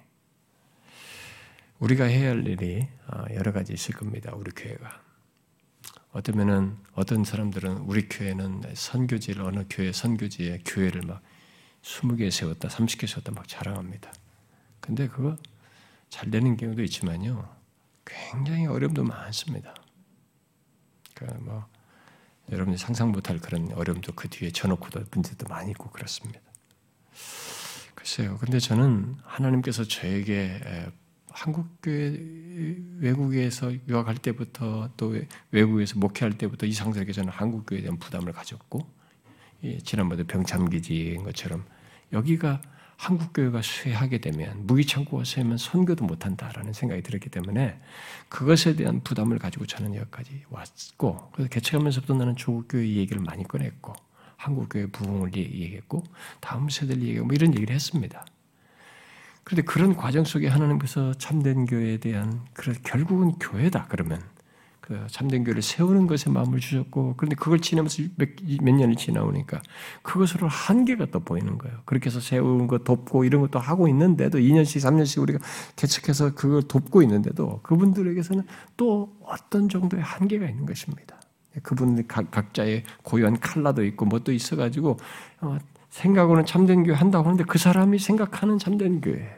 우리가 1.78 2.04
해야 2.04 2.30
할 2.30 2.46
일이 2.46 2.86
어, 3.08 3.24
여러 3.34 3.52
가지 3.52 3.72
있을 3.72 3.94
겁니다. 3.94 4.32
우리 4.34 4.50
교회가. 4.52 5.02
어쩌면은 6.12 6.78
어떤 6.92 7.24
사람들은 7.24 7.78
우리 7.78 8.08
교회는 8.08 8.62
선교지를 8.74 9.42
어느 9.42 9.64
교회 9.68 9.92
선교지에 9.92 10.62
교회를 10.64 11.02
막 11.02 11.22
20개 11.82 12.30
세웠다, 12.30 12.68
30개 12.68 13.06
세웠다 13.06 13.32
막 13.32 13.48
자랑합니다. 13.48 14.12
근데 14.80 15.08
그거 15.08 15.36
잘 16.08 16.30
되는 16.30 16.56
경우도 16.56 16.82
있지만요. 16.84 17.52
굉장히 18.04 18.66
어려움도 18.66 19.02
많습니다. 19.02 19.74
그러니까 21.14 21.42
뭐 21.44 21.66
여러분이 22.52 22.76
상상 22.76 23.10
못할 23.10 23.38
그런 23.38 23.72
어려움도 23.72 24.12
그 24.12 24.28
뒤에 24.28 24.50
져놓고도 24.50 25.04
문제도 25.12 25.46
많이 25.48 25.70
있고 25.70 25.90
그렇습니다. 25.90 26.40
글쎄요. 27.94 28.36
근데 28.38 28.58
저는 28.58 29.16
하나님께서 29.22 29.84
저에게 29.84 30.60
한국 31.30 31.78
교회 31.82 32.18
외국에서 32.98 33.72
유학할 33.88 34.18
때부터 34.18 34.90
또 34.96 35.14
외국에서 35.50 35.98
목회할 35.98 36.36
때부터 36.38 36.66
이상스럽게 36.66 37.12
저는 37.12 37.30
한국 37.30 37.66
교회에 37.66 37.82
대한 37.82 37.98
부담을 37.98 38.32
가졌고 38.32 38.86
지난번에 39.82 40.24
병참기지인 40.24 41.24
것처럼 41.24 41.64
여기가 42.12 42.60
한국 43.04 43.34
교회가 43.34 43.60
쇠하게 43.60 44.16
되면 44.16 44.66
무기 44.66 44.86
창고가 44.86 45.24
쇠면 45.24 45.58
선교도 45.58 46.06
못한다라는 46.06 46.72
생각이 46.72 47.02
들었기 47.02 47.28
때문에 47.28 47.78
그것에 48.30 48.76
대한 48.76 49.02
부담을 49.02 49.38
가지고 49.38 49.66
저는 49.66 49.94
여기까지 49.94 50.44
왔고 50.48 51.30
그래서 51.32 51.50
개척하면서부터 51.50 52.14
나는 52.14 52.34
조국 52.34 52.66
교회 52.66 52.88
얘기를 52.88 53.20
많이 53.20 53.44
꺼냈고 53.46 53.94
한국 54.38 54.70
교회 54.70 54.86
부흥을 54.86 55.36
얘기했고 55.36 56.02
다음 56.40 56.70
세대를 56.70 57.02
얘기하고 57.02 57.26
뭐 57.26 57.34
이런 57.34 57.54
얘기를 57.54 57.74
했습니다. 57.74 58.24
그런데 59.42 59.62
그런 59.70 59.94
과정 59.94 60.24
속에 60.24 60.48
하나님께서 60.48 61.12
참된 61.14 61.66
교회에 61.66 61.98
대한 61.98 62.40
그 62.54 62.72
결국은 62.82 63.32
교회다 63.32 63.84
그러면 63.90 64.22
그 64.84 65.06
참된 65.10 65.44
교회를 65.44 65.62
세우는 65.62 66.06
것에 66.06 66.28
마음을 66.28 66.60
주셨고 66.60 67.14
그런데 67.16 67.36
그걸 67.36 67.58
지나면서 67.58 68.02
몇, 68.16 68.28
몇 68.60 68.74
년이 68.74 68.96
지나오니까 68.96 69.62
그것으로 70.02 70.46
한계가 70.46 71.06
또 71.10 71.20
보이는 71.20 71.56
거예요. 71.56 71.78
그렇게 71.86 72.10
해서 72.10 72.20
세우는 72.20 72.66
거 72.66 72.76
돕고 72.76 73.24
이런 73.24 73.40
것도 73.40 73.58
하고 73.58 73.88
있는데도 73.88 74.36
2년씩 74.36 74.82
3년씩 74.82 75.22
우리가 75.22 75.38
개척해서 75.76 76.34
그걸 76.34 76.64
돕고 76.64 77.00
있는데도 77.00 77.60
그분들에게서는 77.62 78.44
또 78.76 79.16
어떤 79.22 79.70
정도의 79.70 80.02
한계가 80.02 80.46
있는 80.46 80.66
것입니다. 80.66 81.18
그분 81.62 82.06
각자의 82.06 82.84
고유한 83.02 83.40
칼라도 83.40 83.86
있고 83.86 84.04
뭣도 84.04 84.32
있어가지고 84.32 84.98
어, 85.40 85.58
생각으로는 85.88 86.44
참된 86.44 86.84
교회 86.84 86.94
한다고 86.94 87.24
하는데 87.24 87.44
그 87.44 87.56
사람이 87.56 87.98
생각하는 87.98 88.58
참된 88.58 89.00
교회예요. 89.00 89.36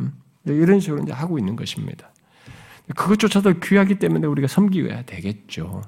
음? 0.00 0.14
이런 0.46 0.80
식으로 0.80 1.02
이제 1.02 1.12
하고 1.12 1.38
있는 1.38 1.56
것입니다. 1.56 2.10
그것조차도 2.96 3.60
귀하기 3.60 3.96
때문에 3.98 4.26
우리가 4.26 4.48
섬기어야 4.48 5.02
되겠죠. 5.02 5.82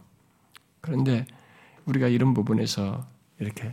그런데 0.80 1.26
우리가 1.86 2.08
이런 2.08 2.34
부분에서 2.34 3.06
이렇게 3.38 3.70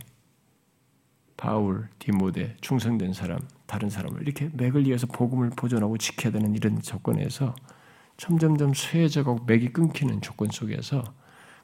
바울, 1.36 1.88
디모데, 1.98 2.56
충성된 2.60 3.12
사람, 3.12 3.38
다른 3.66 3.90
사람을 3.90 4.22
이렇게 4.22 4.50
맥을 4.54 4.86
이어서 4.88 5.06
복음을 5.06 5.50
보존하고 5.50 5.98
지켜야 5.98 6.32
되는 6.32 6.54
이런 6.54 6.82
조건에서 6.82 7.54
점점점 8.16 8.74
쇠해져가고 8.74 9.44
맥이 9.44 9.72
끊기는 9.72 10.20
조건 10.20 10.48
속에서 10.50 11.04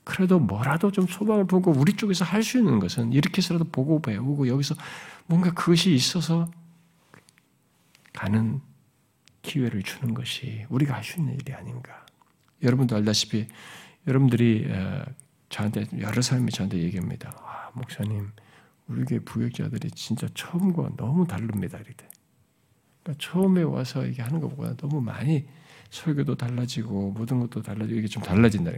그래도 0.04 0.38
뭐라도 0.38 0.92
좀 0.92 1.06
소망을 1.06 1.46
보고 1.46 1.72
우리 1.72 1.94
쪽에서 1.94 2.24
할 2.24 2.42
수 2.42 2.58
있는 2.58 2.78
것은 2.78 3.12
이렇게 3.12 3.38
해서라도 3.38 3.64
보고 3.64 4.00
배우고 4.00 4.46
여기서 4.48 4.74
뭔가 5.26 5.50
그것이 5.52 5.92
있어서 5.94 6.48
가는 8.12 8.60
기회를 9.44 9.82
주는 9.82 10.14
것이 10.14 10.64
우리가 10.70 10.94
할 10.94 11.04
수 11.04 11.20
있는 11.20 11.34
일이 11.34 11.52
아닌가. 11.52 12.04
여러분도 12.62 12.96
알다시피 12.96 13.46
여러분들이 14.06 14.66
저한테 15.50 15.86
여러 16.00 16.20
사람이 16.22 16.50
저한테 16.50 16.78
얘기합니다. 16.78 17.30
아, 17.44 17.70
목사님, 17.74 18.30
우리 18.88 19.04
교회 19.04 19.18
부역자들이 19.20 19.90
진짜 19.92 20.26
처음과 20.34 20.96
너무 20.96 21.26
다릅니다. 21.26 21.78
이렇게. 21.78 22.06
그러니까 23.02 23.22
처음에 23.24 23.62
와서 23.62 24.04
이게 24.06 24.22
하는 24.22 24.40
것보다 24.40 24.74
너무 24.76 25.00
많이 25.00 25.46
설교도 25.90 26.34
달라지고 26.36 27.12
모든 27.12 27.38
것도 27.40 27.62
달라지고 27.62 27.98
이게 27.98 28.08
좀 28.08 28.22
달라진다. 28.22 28.72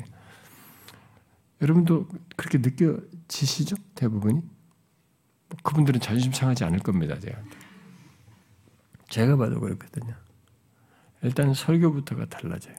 여러분도 1.63 2.09
그렇게 2.37 2.59
느껴지시죠? 2.59 3.77
대부분이? 3.95 4.35
뭐 4.35 5.59
그분들은 5.63 6.01
자존심 6.01 6.33
상하지 6.33 6.65
않을 6.65 6.81
겁니다. 6.81 7.19
제가. 7.19 7.39
제가 9.09 9.37
봐도 9.37 9.61
그렇거든요. 9.61 10.15
일단 11.23 11.55
설교부터가 11.55 12.27
달라져요. 12.27 12.77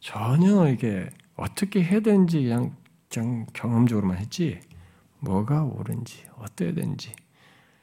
전혀 0.00 0.68
이게 0.68 1.10
어떻게 1.36 1.82
해야 1.82 2.00
되는지 2.00 2.42
그냥, 2.42 2.76
그냥 3.08 3.46
경험적으로만 3.52 4.18
했지 4.18 4.60
뭐가 5.20 5.64
옳은지 5.64 6.26
어때야 6.36 6.72
되는지 6.72 7.14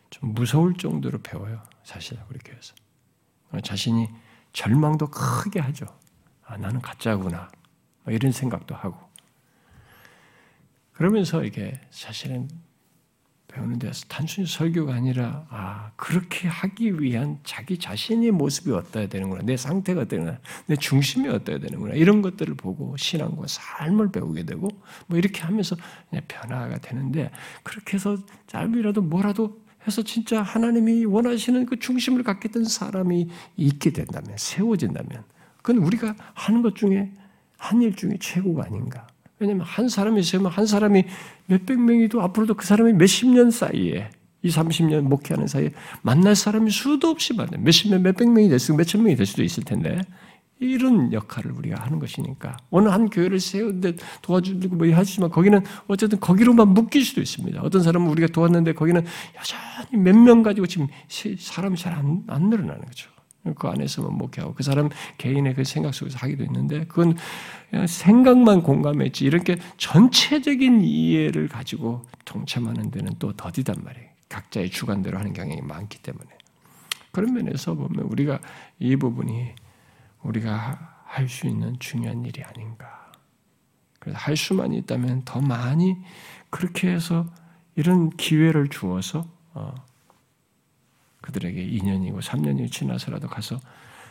좀 0.10 0.34
무서울 0.34 0.76
정도로 0.76 1.22
배워요. 1.22 1.62
사실 1.84 2.18
그렇게 2.28 2.54
해서 2.54 2.74
자신이 3.64 4.10
절망도 4.54 5.08
크게 5.08 5.60
하죠. 5.60 5.86
아, 6.44 6.58
나는 6.58 6.82
가짜구나. 6.82 7.50
뭐 8.04 8.14
이런 8.14 8.32
생각도 8.32 8.74
하고 8.74 8.98
그러면서 10.94 11.44
이게 11.44 11.80
사실은 11.92 12.50
배우는 13.58 13.80
데서 13.80 14.06
단순히 14.08 14.46
설교가 14.46 14.94
아니라 14.94 15.46
아 15.50 15.92
그렇게 15.96 16.48
하기 16.48 17.02
위한 17.02 17.40
자기 17.44 17.78
자신의 17.78 18.32
모습이 18.32 18.72
어떠야 18.72 19.08
되는구나 19.08 19.42
내 19.44 19.58
상태가 19.58 20.02
어떠냐 20.02 20.40
내 20.68 20.76
중심이 20.76 21.28
어떠야 21.28 21.58
되는구나 21.58 21.96
이런 21.96 22.22
것들을 22.22 22.54
보고 22.56 22.96
신앙과 22.98 23.46
삶을 23.48 24.12
배우게 24.12 24.44
되고 24.46 24.70
뭐 25.08 25.18
이렇게 25.18 25.42
하면서 25.42 25.76
변화가 26.28 26.78
되는데 26.80 27.32
그렇게 27.64 27.96
해서 27.96 28.18
짧이라도 28.46 29.02
뭐라도 29.02 29.60
해서 29.88 30.04
진짜 30.04 30.42
하나님이 30.42 31.06
원하시는 31.06 31.66
그 31.66 31.80
중심을 31.80 32.24
갖게 32.24 32.50
된 32.50 32.64
사람이 32.66 33.28
있게 33.56 33.92
된다면 33.92 34.36
세워진다면 34.38 35.24
그건 35.62 35.78
우리가 35.84 36.16
하는 36.34 36.62
것 36.62 36.76
중에 36.76 37.12
한 37.58 37.82
일 37.82 37.96
중에 37.96 38.18
최고가 38.20 38.66
아닌가 38.66 39.08
왜냐하면 39.40 39.66
한 39.66 39.88
사람이 39.90 40.20
있으면 40.20 40.52
한 40.52 40.66
사람이 40.66 41.04
몇백 41.46 41.80
명이도 41.80 42.22
앞으로도 42.22 42.56
그 42.56 42.66
사람이 42.66 42.94
몇십 42.94 43.30
년 43.30 43.52
사이에 43.52 44.10
이 44.44 44.50
30년 44.50 45.02
목회하는 45.02 45.48
사이에 45.48 45.72
만날 46.02 46.36
사람이 46.36 46.72
수도 46.72 47.10
없이 47.10 47.34
만나 47.34 47.58
몇십 47.58 47.92
명, 47.92 48.02
몇백 48.04 48.30
명이 48.30 48.50
될 48.50 48.60
수, 48.60 48.74
몇천 48.74 49.04
명이 49.04 49.16
될 49.16 49.26
수도 49.26 49.44
있을 49.44 49.64
텐데 49.64 50.02
이런 50.60 51.14
역할을 51.14 51.52
우리가 51.52 51.84
하는 51.84 52.00
것이니까 52.00 52.58
어느 52.72 52.90
한 52.90 53.10
교회를 53.10 53.40
세우는데 53.40 53.96
도와주고 54.24 54.76
뭐 54.76 54.88
하지만 54.94 55.30
거기는 55.30 55.62
어쨌든 55.88 56.20
거기로만 56.20 56.70
묶일 56.70 57.06
수도 57.06 57.22
있습니다. 57.22 57.62
어떤 57.62 57.84
사람은 57.84 58.10
우리가 58.10 58.28
도왔는데 58.28 58.74
거기는 58.74 59.04
여전히 59.38 60.04
몇 60.04 60.16
명 60.16 60.42
가지고 60.42 60.66
지금 60.66 60.88
사람이 61.38 61.78
잘안안 61.78 62.50
늘어나는 62.50 62.82
거죠. 62.86 63.17
그 63.56 63.68
안에서만 63.68 64.14
목회하고 64.14 64.54
그 64.54 64.64
사람 64.64 64.90
개인의 65.18 65.56
그 65.56 65.64
생각 65.64 65.94
속에서 65.94 66.18
하기도 66.20 66.44
있는데 66.44 66.86
그건 66.86 67.16
생각만 67.88 68.64
공감했지 68.64 69.26
이렇게 69.26 69.58
전체적인 69.78 70.82
이해를 70.82 71.48
가지고 71.48 72.04
동참하는 72.26 72.92
데는 72.92 73.14
또 73.20 73.34
더디단 73.34 73.76
말이에요. 73.84 74.08
각자의 74.30 74.70
주관대로 74.70 75.18
하는 75.18 75.34
경향이 75.34 75.62
많기 75.62 76.02
때문에 76.02 76.30
그런 77.12 77.34
면에서 77.34 77.74
보면 77.74 78.06
우리가 78.06 78.40
이 78.80 78.96
부분이 78.96 79.54
우리가 80.24 80.96
할 81.08 81.28
수 81.30 81.48
있는 81.48 81.80
중요한 81.80 82.24
일이 82.26 82.44
아닌가. 82.44 83.12
그래서 84.00 84.20
할 84.20 84.38
수만 84.38 84.74
있다면 84.74 85.24
더 85.26 85.42
많이 85.42 85.98
그렇게 86.50 86.90
해서 86.90 87.26
이런 87.76 88.10
기회를 88.12 88.68
주어서 88.68 89.28
어, 89.54 89.74
그들에게 91.28 91.62
2년이고 91.68 92.22
3년이 92.22 92.72
지나서라도 92.72 93.28
가서 93.28 93.60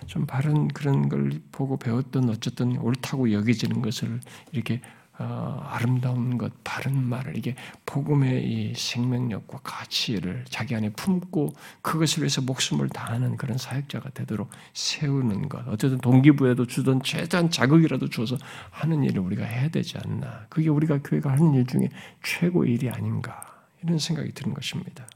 좀 0.06 0.26
바른 0.26 0.68
그런 0.68 1.08
걸 1.08 1.40
보고 1.50 1.78
배웠던 1.78 2.28
어쨌든 2.28 2.76
옳다고 2.76 3.32
여겨지는 3.32 3.80
것을 3.80 4.20
이렇게 4.52 4.82
어, 5.18 5.66
아름다운 5.70 6.36
것, 6.36 6.52
바른 6.62 7.02
말을 7.02 7.38
이게 7.38 7.54
복음의 7.86 8.44
이 8.44 8.74
생명력과 8.76 9.60
가치를 9.62 10.44
자기 10.50 10.76
안에 10.76 10.90
품고 10.90 11.54
그것을 11.80 12.22
위해서 12.22 12.42
목숨을 12.42 12.90
다하는 12.90 13.38
그런 13.38 13.56
사역자가 13.56 14.10
되도록 14.10 14.50
세우는 14.74 15.48
것. 15.48 15.66
어쨌든 15.68 15.96
동기부여도 16.00 16.66
주던 16.66 17.02
최대한 17.02 17.50
자극이라도 17.50 18.10
주어서 18.10 18.36
하는 18.70 19.04
일을 19.04 19.20
우리가 19.20 19.46
해야 19.46 19.70
되지 19.70 19.96
않나. 20.04 20.48
그게 20.50 20.68
우리가 20.68 20.98
교회가 21.02 21.32
하는 21.32 21.54
일 21.54 21.64
중에 21.64 21.88
최고 22.22 22.66
일이 22.66 22.90
아닌가 22.90 23.40
이런 23.82 23.98
생각이 23.98 24.32
드는 24.32 24.52
것입니다. 24.52 25.06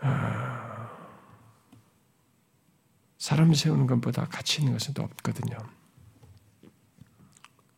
아, 0.00 0.88
사람 3.18 3.52
세우는 3.52 3.86
것보다 3.86 4.26
가치 4.26 4.60
있는 4.60 4.72
것은 4.72 4.94
또 4.94 5.02
없거든요. 5.02 5.56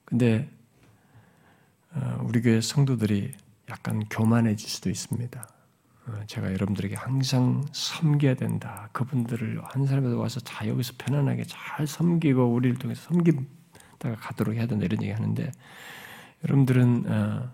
근데 0.04 0.50
어, 1.94 2.24
우리 2.26 2.40
교회 2.40 2.61
성도들이 2.61 3.32
약간 3.68 4.04
교만해질 4.08 4.68
수도 4.68 4.90
있습니다. 4.90 5.48
어, 6.06 6.20
제가 6.26 6.52
여러분들에게 6.52 6.94
항상 6.94 7.64
섬겨야 7.72 8.35
된다. 8.35 8.88
그분들을 8.92 9.61
한 9.64 9.87
사람에서 9.87 10.16
와서 10.18 10.40
다 10.40 10.66
여기서 10.66 10.94
편안하게 10.98 11.44
잘 11.44 11.87
섬기고 11.87 12.52
우리를 12.52 12.78
통해서 12.78 13.02
섬기다가 13.02 14.16
가도록 14.20 14.54
해야 14.54 14.66
된다 14.66 14.85
이런 14.85 15.02
얘기 15.02 15.12
하는데 15.12 15.50
여러분들은 16.44 17.05
어, 17.07 17.53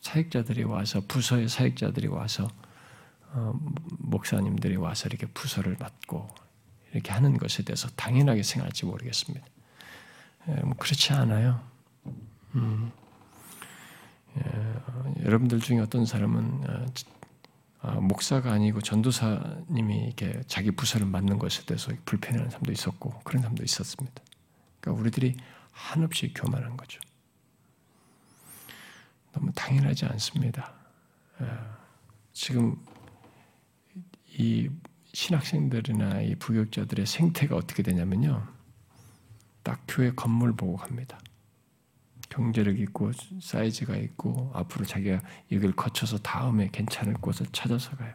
사역자들이 0.00 0.64
와서 0.64 1.02
부서의 1.06 1.48
사역자들이 1.48 2.08
와서 2.08 2.44
어, 2.44 2.69
목사님들이 3.98 4.76
와서 4.76 5.08
이렇게 5.08 5.26
부서를 5.26 5.76
맡고 5.78 6.28
이렇게 6.92 7.12
하는 7.12 7.38
것에 7.38 7.62
대해서 7.62 7.88
당연하게 7.90 8.42
생각할지 8.42 8.86
모르겠습니다. 8.86 9.46
예, 10.48 10.54
뭐 10.62 10.74
그렇지 10.76 11.12
않아요. 11.12 11.60
음. 12.56 12.90
예, 14.38 15.24
여러분들 15.24 15.60
중에 15.60 15.78
어떤 15.78 16.06
사람은 16.06 16.64
어, 16.68 16.86
아, 17.82 17.94
목사가 17.94 18.52
아니고 18.52 18.80
전도사님이 18.80 20.04
이렇게 20.04 20.42
자기 20.46 20.70
부서를 20.70 21.06
맡는 21.06 21.38
것에 21.38 21.64
대해서 21.64 21.92
불편해하는 22.04 22.50
사람도 22.50 22.72
있었고 22.72 23.20
그런 23.24 23.42
사람도 23.42 23.62
있었습니다. 23.64 24.22
그러니까 24.80 25.00
우리들이 25.00 25.36
한없이 25.72 26.32
교만한 26.34 26.76
거죠. 26.76 27.00
너무 29.32 29.52
당연하지 29.54 30.06
않습니다. 30.06 30.72
예, 31.40 31.46
지금 32.32 32.76
이 34.40 34.70
신학생들이나 35.12 36.22
이 36.22 36.34
부교육자들의 36.36 37.04
생태가 37.04 37.54
어떻게 37.54 37.82
되냐면요. 37.82 38.46
딱 39.62 39.82
교회 39.86 40.12
건물 40.12 40.56
보고 40.56 40.78
갑니다. 40.78 41.18
경제력 42.30 42.80
있고 42.80 43.12
사이즈가 43.42 43.96
있고 43.96 44.50
앞으로 44.54 44.86
자기가 44.86 45.20
이걸 45.50 45.72
거쳐서 45.72 46.18
다음에 46.18 46.70
괜찮을 46.72 47.14
곳을 47.14 47.46
찾아서 47.52 47.94
가요. 47.96 48.14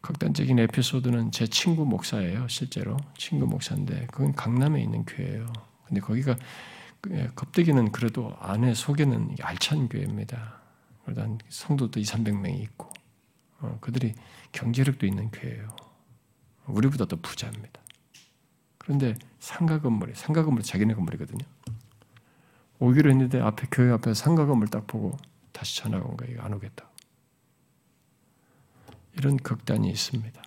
극단적인 0.00 0.58
에피소드는 0.58 1.30
제 1.30 1.46
친구 1.46 1.84
목사예요. 1.84 2.48
실제로 2.48 2.96
친구 3.18 3.46
목사인데 3.46 4.06
그건 4.10 4.34
강남에 4.34 4.82
있는 4.82 5.04
교회예요. 5.04 5.52
근데 5.86 6.00
거기가 6.00 6.34
그, 7.02 7.30
겁대기는 7.34 7.92
그래도 7.92 8.34
안에 8.40 8.72
속에는 8.72 9.36
알찬 9.42 9.90
교회입니다. 9.90 10.62
그러다 11.04 11.28
성도도 11.50 12.00
2, 12.00 12.04
300명이 12.04 12.60
있고 12.62 12.86
어, 12.86 13.03
그들이 13.80 14.14
경제력도 14.52 15.06
있는 15.06 15.30
교회예요. 15.30 15.74
우리보다 16.66 17.06
더 17.06 17.16
부자입니다. 17.16 17.80
그런데 18.78 19.14
상가 19.38 19.80
건물이 19.80 20.14
상가 20.14 20.44
건물 20.44 20.62
자기네 20.62 20.94
건물이거든요. 20.94 21.44
오기로 22.78 23.10
했는데 23.10 23.40
앞에 23.40 23.66
교회 23.70 23.90
앞에 23.92 24.14
상가 24.14 24.46
건물 24.46 24.68
딱 24.68 24.86
보고 24.86 25.16
다시 25.52 25.78
전화가 25.78 26.04
온 26.04 26.16
거예요. 26.16 26.42
안 26.42 26.52
오겠다. 26.52 26.88
이런 29.16 29.36
극단이 29.36 29.88
있습니다. 29.90 30.42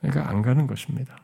그러니까 0.00 0.28
안 0.28 0.42
가는 0.42 0.66
것입니다. 0.66 1.20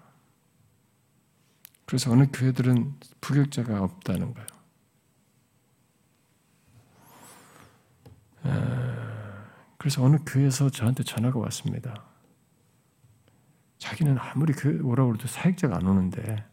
그래서 1.86 2.10
어느 2.10 2.26
교회들은 2.32 2.94
부격자가 3.20 3.82
없다는 3.82 4.34
거예요. 4.34 4.55
그래서 9.78 10.02
어느 10.02 10.16
교회에서 10.26 10.70
저한테 10.70 11.04
전화가 11.04 11.38
왔습니다. 11.38 12.04
자기는 13.78 14.18
아무리 14.18 14.52
교회 14.52 14.78
오라고 14.80 15.14
해도 15.14 15.28
사역자가 15.28 15.76
안 15.76 15.86
오는데 15.86 16.44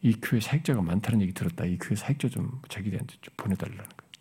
이 0.00 0.14
교회 0.20 0.40
사역자가 0.40 0.82
많다는 0.82 1.20
얘기 1.22 1.32
들었다. 1.32 1.64
이 1.64 1.76
교회 1.78 1.96
사역자 1.96 2.28
좀 2.28 2.60
자기들한테 2.68 3.16
좀 3.20 3.34
보내달라는 3.36 3.78
거예요. 3.78 4.12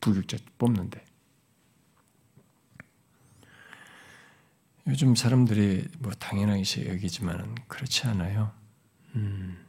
부격자 0.00 0.38
뽑는데. 0.58 1.04
요즘 4.88 5.14
사람들이 5.14 5.86
뭐 6.00 6.12
당연하게 6.12 6.88
여기지만 6.88 7.54
그렇지 7.68 8.06
않아요. 8.08 8.52
음, 9.14 9.64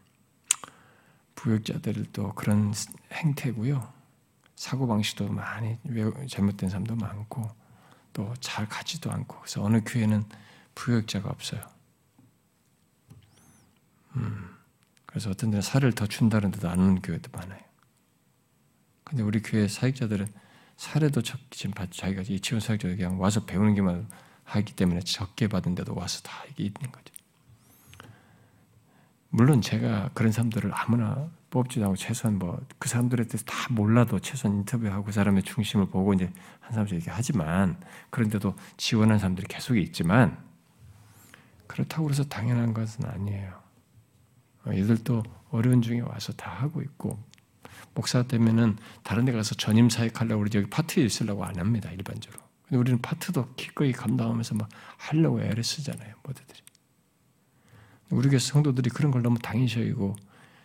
부역자들도 1.36 2.34
그런 2.34 2.74
행태고요. 3.12 3.94
사고 4.56 4.88
방식도 4.88 5.30
많이 5.30 5.78
잘못된 6.30 6.70
사람도 6.70 6.96
많고 6.96 7.50
또 8.14 8.34
잘 8.40 8.68
가지도 8.70 9.12
않고 9.12 9.40
그래서 9.40 9.64
어느 9.64 9.82
교회는 9.84 10.24
부역자가 10.76 11.30
없어요. 11.30 11.62
음, 14.16 14.56
그래서 15.06 15.30
어떤 15.32 15.50
데는 15.50 15.62
살을 15.62 15.94
더 15.94 16.06
준다는 16.06 16.52
데도 16.52 16.70
안 16.70 16.80
오는 16.80 17.02
교회도 17.02 17.30
많아요. 17.34 17.60
근데 19.04 19.24
우리 19.24 19.42
교회 19.42 19.68
사역자들은 19.68 20.28
살에도 20.78 21.22
지금 21.22 21.74
자기가 21.92 22.24
이 22.28 22.40
지원 22.40 22.60
사역자 22.60 22.88
그냥 22.90 23.20
와서 23.20 23.46
배우는 23.46 23.76
게만 23.76 24.10
하기 24.44 24.76
때문에 24.76 25.02
적게 25.02 25.48
받은 25.48 25.76
데도 25.76 25.96
와서 25.96 26.22
다 26.22 26.44
이게 26.52 26.64
있는 26.66 26.92
거죠. 26.92 27.14
물론 29.30 29.62
제가 29.62 30.12
그런 30.14 30.32
사람들을 30.32 30.72
아무나 30.74 31.30
뽑지도 31.54 31.86
않고 31.86 31.96
최소한 31.96 32.40
뭐 32.40 32.60
그 32.80 32.90
사람들에 32.90 33.26
대해서 33.26 33.46
다 33.46 33.72
몰라도 33.72 34.20
최소한 34.20 34.58
인터뷰하고 34.58 35.06
그 35.06 35.12
사람의 35.12 35.44
중심을 35.44 35.86
보고 35.86 36.14
이제 36.14 36.32
한 36.60 36.72
사람씩 36.72 36.98
이렇게 36.98 37.12
하지만 37.12 37.80
그런데도 38.10 38.56
지원한 38.76 39.20
사람들이 39.20 39.48
계속 39.48 39.78
있지만 39.78 40.38
그렇다고 41.68 42.10
해서 42.10 42.24
당연한 42.24 42.74
것은 42.74 43.06
아니에요. 43.06 43.62
이들도 44.74 45.24
어려운 45.52 45.82
중에 45.82 46.00
와서 46.02 46.34
다 46.34 46.52
하고 46.52 46.82
있고 46.82 47.24
목사 47.94 48.24
때문에는 48.24 48.78
다른 49.04 49.26
데 49.26 49.32
가서 49.32 49.56
전임 49.56 49.90
사역하려고 49.90 50.42
우리 50.42 50.50
여기 50.58 50.70
파트에 50.70 51.04
있으려고 51.04 51.46
안 51.46 51.58
합니다 51.58 51.92
일반적으로. 51.92 52.42
근데 52.64 52.78
우리는 52.78 53.02
파트도 53.02 53.54
기꺼이 53.56 53.92
감당하면서 53.92 54.56
막 54.56 54.70
하려고 54.98 55.42
애를 55.42 55.64
쓰잖아요, 55.64 56.16
모두들이. 56.24 56.60
우리 58.10 58.30
교 58.30 58.40
성도들이 58.40 58.90
그런 58.90 59.12
걸 59.12 59.22
너무 59.22 59.38
당연시 59.40 59.80
여기고 59.80 60.16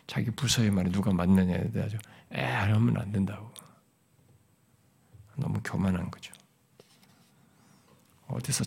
자기 0.09 0.31
부서에 0.31 0.71
말이 0.71 0.91
누가 0.91 1.13
맞느냐에 1.13 1.71
대해서 1.71 1.99
에 2.33 2.43
하면 2.43 2.97
안 2.97 3.13
된다고. 3.13 3.53
너무 5.37 5.61
교만한 5.63 6.11
거죠. 6.11 6.33
어디서 8.27 8.65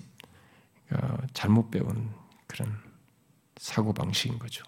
어, 0.92 1.18
잘못 1.34 1.70
배운 1.70 2.10
그런 2.48 2.78
사고 3.58 3.92
방식인 3.92 4.40
거죠. 4.40 4.64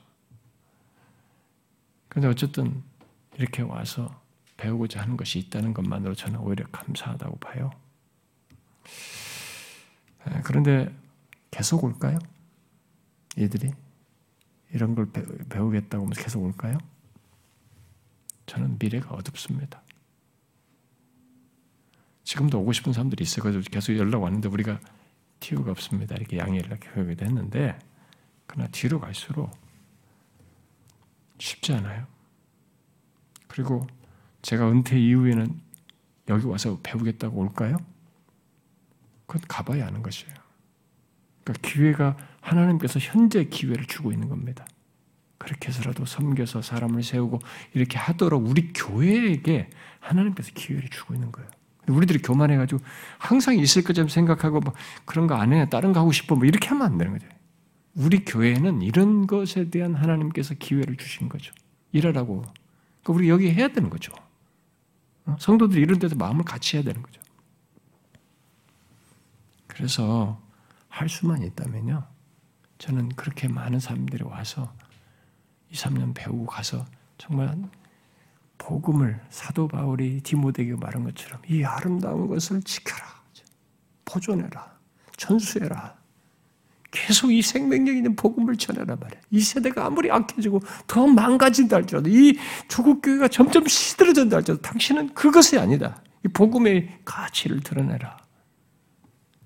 그런데 2.10 2.28
어쨌든 2.28 2.84
이렇게 3.38 3.62
와서 3.62 4.22
배우고자 4.58 5.02
하는 5.02 5.16
것이 5.16 5.40
있다는 5.40 5.74
것만으로 5.74 6.16
저는 6.16 6.40
오히려 6.40 6.66
감사하다고 6.72 7.38
봐요. 7.38 7.72
그런데 10.44 10.94
계속 11.52 11.84
올까요? 11.84 12.18
이들이 13.36 13.72
이런 14.74 14.96
걸 14.96 15.10
배우겠다고 15.50 16.04
하면서 16.04 16.22
계속 16.22 16.44
올까요? 16.44 16.78
저는 18.48 18.78
미래가 18.80 19.12
어둡습니다. 19.12 19.82
지금도 22.24 22.60
오고 22.60 22.74
싶은 22.74 22.94
사람들이 22.94 23.24
있어요. 23.24 23.44
그래서 23.44 23.70
계속 23.70 23.96
연락 23.96 24.24
왔는데 24.24 24.50
우리가 24.50 24.80
티오가 25.40 25.72
없습니다. 25.72 26.16
이렇게 26.16 26.38
양해 26.38 26.60
연락 26.60 26.80
하기도 26.98 27.26
했는데 27.26 27.78
그러나 28.48 28.68
뒤로 28.72 29.00
갈수록 29.00 29.52
쉽지 31.38 31.74
않아요. 31.74 32.08
그리고 33.48 33.86
제가 34.42 34.70
은퇴 34.70 35.00
이후에는 35.00 35.62
여기 36.30 36.46
와서 36.46 36.80
배우겠다고 36.82 37.40
올까요? 37.40 37.78
그건 39.28 39.42
가봐야 39.48 39.86
하는 39.86 40.02
것이에요. 40.02 40.34
그러니까 41.44 41.68
기회가 41.68 42.18
하나님께서 42.44 43.00
현재 43.00 43.46
기회를 43.46 43.86
주고 43.86 44.12
있는 44.12 44.28
겁니다. 44.30 44.68
그렇게 45.38 45.70
해서라도 45.70 46.06
섬겨서 46.06 46.62
사람을 46.62 47.04
세우고 47.04 47.40
이렇게 47.74 47.98
하도록 47.98 48.46
우리 48.48 48.72
교회에게 48.74 49.70
하나님께서 50.00 50.52
기회를 50.54 50.90
주고 50.90 51.14
있는 51.14 51.32
거예요. 51.32 51.50
우리들이 51.88 52.20
교만해가지고 52.22 52.82
항상 53.18 53.58
있을 53.58 53.84
것처럼 53.84 54.08
생각하고 54.08 54.62
뭐 54.62 54.74
그런 55.06 55.28
거 55.28 55.36
안 55.36 55.52
해, 55.52 55.68
다른 55.70 55.92
거 55.92 56.00
하고 56.00 56.12
싶어, 56.14 56.36
뭐 56.36 56.46
이렇게 56.46 56.70
하면 56.70 56.86
안 56.86 56.98
되는 56.98 57.14
거죠. 57.14 57.28
우리 57.96 58.24
교회는 58.24 58.82
이런 58.82 59.28
것에 59.28 59.70
대한 59.70 59.94
하나님께서 59.96 60.54
기회를 60.56 60.96
주신 60.96 61.28
거죠. 61.28 61.54
일하라고. 61.92 62.42
그러니까 62.42 63.14
우리 63.14 63.30
여기 63.30 63.52
해야 63.52 63.68
되는 63.68 63.90
거죠. 63.90 64.14
어? 65.26 65.36
성도들이 65.40 65.82
이런 65.82 66.00
데서 66.00 66.16
마음을 66.16 66.44
같이 66.46 66.78
해야 66.78 66.84
되는 66.84 67.02
거죠. 67.02 67.22
그래서 69.68 70.42
할 70.88 71.10
수만 71.10 71.42
있다면요. 71.44 72.13
저는 72.84 73.08
그렇게 73.16 73.48
많은 73.48 73.80
사람들이 73.80 74.26
와서 74.26 74.74
2, 75.70 75.74
3년 75.76 76.14
배우고 76.14 76.48
가서 76.48 76.86
정말 77.18 77.58
복음을 78.58 79.22
사도 79.30 79.70
바울이 79.70 80.20
디모데에게 80.20 80.76
말한 80.76 81.06
것처럼 81.06 81.42
이 81.48 81.64
아름다운 81.64 82.28
것을 82.28 82.62
지켜라. 82.64 83.06
보존해라. 84.04 84.78
전수해라. 85.16 85.96
계속 86.92 87.32
이 87.32 87.42
생명력 87.42 87.96
있는 87.96 88.18
복음을 88.18 88.58
전하라 88.58 88.98
말이야. 88.98 89.22
이 89.32 89.40
세대가 89.40 89.86
아무리 89.86 90.12
악해지고 90.12 90.60
더 90.86 91.08
망가진다 91.08 91.78
할지라도 91.78 92.10
이 92.10 92.38
조국 92.68 93.02
교회가 93.02 93.30
점점 93.30 93.66
시들어진다 93.66 94.36
할지라도 94.36 94.62
당신은 94.62 95.14
그것이 95.14 95.58
아니다. 95.58 96.04
이 96.26 96.28
복음의 96.28 97.00
가치를 97.06 97.62
드러내라. 97.62 98.18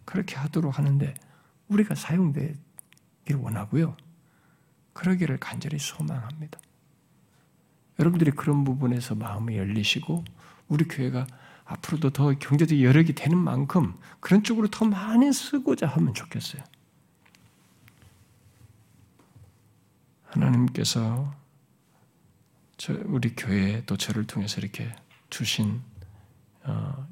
그렇게 0.06 0.36
하도록 0.38 0.76
하는데 0.76 1.14
우리가 1.68 1.94
사용되 1.94 2.56
기를 3.28 3.42
원하고요. 3.42 3.96
그러기를 4.94 5.38
간절히 5.38 5.78
소망합니다. 5.78 6.60
여러분들이 8.00 8.32
그런 8.32 8.64
부분에서 8.64 9.16
마음을 9.16 9.56
열리시고 9.58 10.24
우리 10.70 10.86
교회가 10.86 11.28
앞으로도 11.66 12.12
더 12.12 12.34
경제적 12.34 12.82
여력이 12.82 13.14
되는 13.14 13.38
만큼 13.38 14.00
그런 14.22 14.44
쪽으로 14.44 14.70
더 14.70 14.86
많이 14.86 15.32
쓰고자 15.34 15.88
하면 15.88 16.14
좋겠어요. 16.14 16.64
하나님께서 20.26 21.36
우리 23.06 23.36
교회 23.36 23.84
또 23.86 23.98
저를 23.98 24.26
통해서 24.26 24.62
이렇게 24.62 24.96
주신 25.30 25.76
어, 25.76 25.97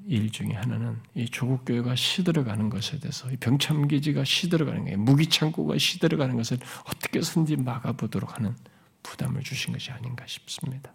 일 0.07 0.31
중에 0.31 0.51
하나는 0.53 1.01
이 1.13 1.25
조국 1.25 1.65
교회가 1.65 1.95
시들어가는 1.95 2.69
것에 2.69 2.99
대해서 2.99 3.29
병참 3.39 3.87
기지가 3.87 4.23
시들어가는 4.23 4.85
게 4.85 4.95
무기 4.95 5.27
창고가 5.27 5.77
시들어가는 5.77 6.35
것을 6.35 6.57
어떻게든지 6.85 7.57
막아보도록 7.57 8.35
하는 8.35 8.55
부담을 9.03 9.43
주신 9.43 9.73
것이 9.73 9.91
아닌가 9.91 10.25
싶습니다. 10.27 10.91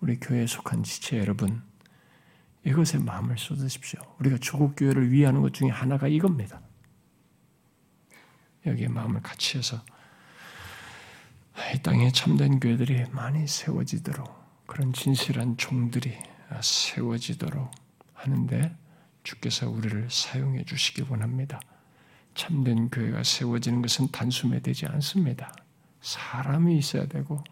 우리 0.00 0.18
교회에 0.20 0.46
속한 0.46 0.84
지체 0.84 1.18
여러분, 1.18 1.62
이것에 2.64 2.98
마음을 2.98 3.36
쏟으십시오. 3.38 4.00
우리가 4.20 4.38
조국 4.40 4.74
교회를 4.76 5.10
위하는 5.10 5.40
것 5.40 5.54
중에 5.54 5.68
하나가 5.70 6.06
이겁니다. 6.06 6.60
여기에 8.66 8.88
마음을 8.88 9.22
같이 9.22 9.58
해서 9.58 9.82
이 11.74 11.82
땅에 11.82 12.10
참된 12.12 12.60
교회들이 12.60 13.06
많이 13.10 13.46
세워지도록 13.46 14.66
그런 14.66 14.92
진실한 14.92 15.56
종들이 15.56 16.16
세워지도록 16.60 17.70
하는데 18.14 18.76
주께서 19.22 19.68
우리를 19.68 20.08
사용해 20.10 20.64
주시기 20.64 21.04
원합니다. 21.08 21.60
참된 22.34 22.88
교회가 22.88 23.22
세워지는 23.24 23.82
것은 23.82 24.08
단숨에 24.10 24.60
되지 24.60 24.86
않습니다. 24.86 25.52
사람이 26.00 26.78
있어야 26.78 27.06
되고 27.06 27.42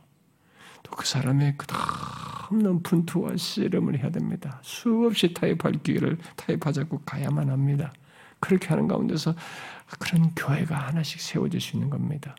또 0.82 0.96
그 0.96 1.04
사람의 1.04 1.56
끝없는 1.58 2.82
분투와 2.82 3.36
씨름을 3.36 3.98
해야 3.98 4.10
됩니다. 4.10 4.60
수없이 4.62 5.34
타협할 5.34 5.72
기회를 5.82 6.18
타협하자고 6.36 7.00
가야만 7.00 7.50
합니다. 7.50 7.92
그렇게 8.40 8.68
하는 8.68 8.88
가운데서 8.88 9.34
그런 9.98 10.34
교회가 10.34 10.76
하나씩 10.76 11.20
세워질 11.20 11.60
수 11.60 11.76
있는 11.76 11.90
겁니다. 11.90 12.34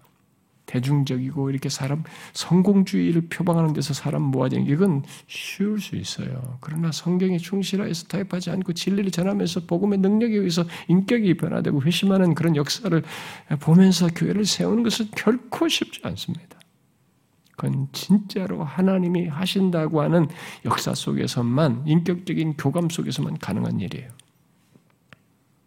대중적이고 0.67 1.49
이렇게 1.49 1.69
사람 1.69 2.03
성공주의를 2.33 3.29
표방하는 3.29 3.73
데서 3.73 3.93
사람 3.93 4.21
모아지는 4.21 4.67
이건 4.67 5.03
쉬울 5.25 5.79
수 5.81 5.95
있어요. 5.95 6.59
그러나 6.61 6.91
성경에 6.91 7.37
충실하여서 7.37 8.07
타협하지 8.07 8.51
않고 8.51 8.73
진리를 8.73 9.09
전하면서 9.09 9.61
복음의 9.65 9.99
능력에 9.99 10.35
의해서 10.35 10.65
인격이 10.89 11.37
변화되고 11.37 11.81
회심하는 11.81 12.35
그런 12.35 12.55
역사를 12.55 13.01
보면서 13.61 14.07
교회를 14.07 14.45
세우는 14.45 14.83
것은 14.83 15.07
결코 15.15 15.67
쉽지 15.67 16.01
않습니다. 16.03 16.59
그건 17.55 17.87
진짜로 17.91 18.63
하나님이 18.63 19.27
하신다고 19.27 20.01
하는 20.01 20.27
역사 20.65 20.93
속에서만 20.93 21.87
인격적인 21.87 22.57
교감 22.57 22.89
속에서만 22.89 23.39
가능한 23.39 23.79
일이에요. 23.79 24.09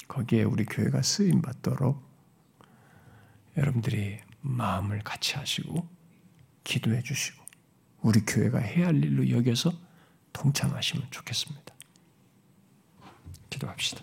거기에 0.06 0.44
우리 0.44 0.64
교회가 0.66 1.02
쓰임 1.02 1.40
받도록 1.40 2.00
여러분들이 3.56 4.18
마음을 4.40 5.02
같이 5.02 5.34
하시고 5.34 5.88
기도해 6.64 7.02
주시고 7.02 7.44
우리 8.02 8.20
교회가 8.20 8.58
해야 8.58 8.86
할 8.88 9.04
일로 9.04 9.28
여겨서 9.30 9.72
동참하시면 10.32 11.08
좋겠습니다. 11.10 11.74
기도합시다. 13.50 14.02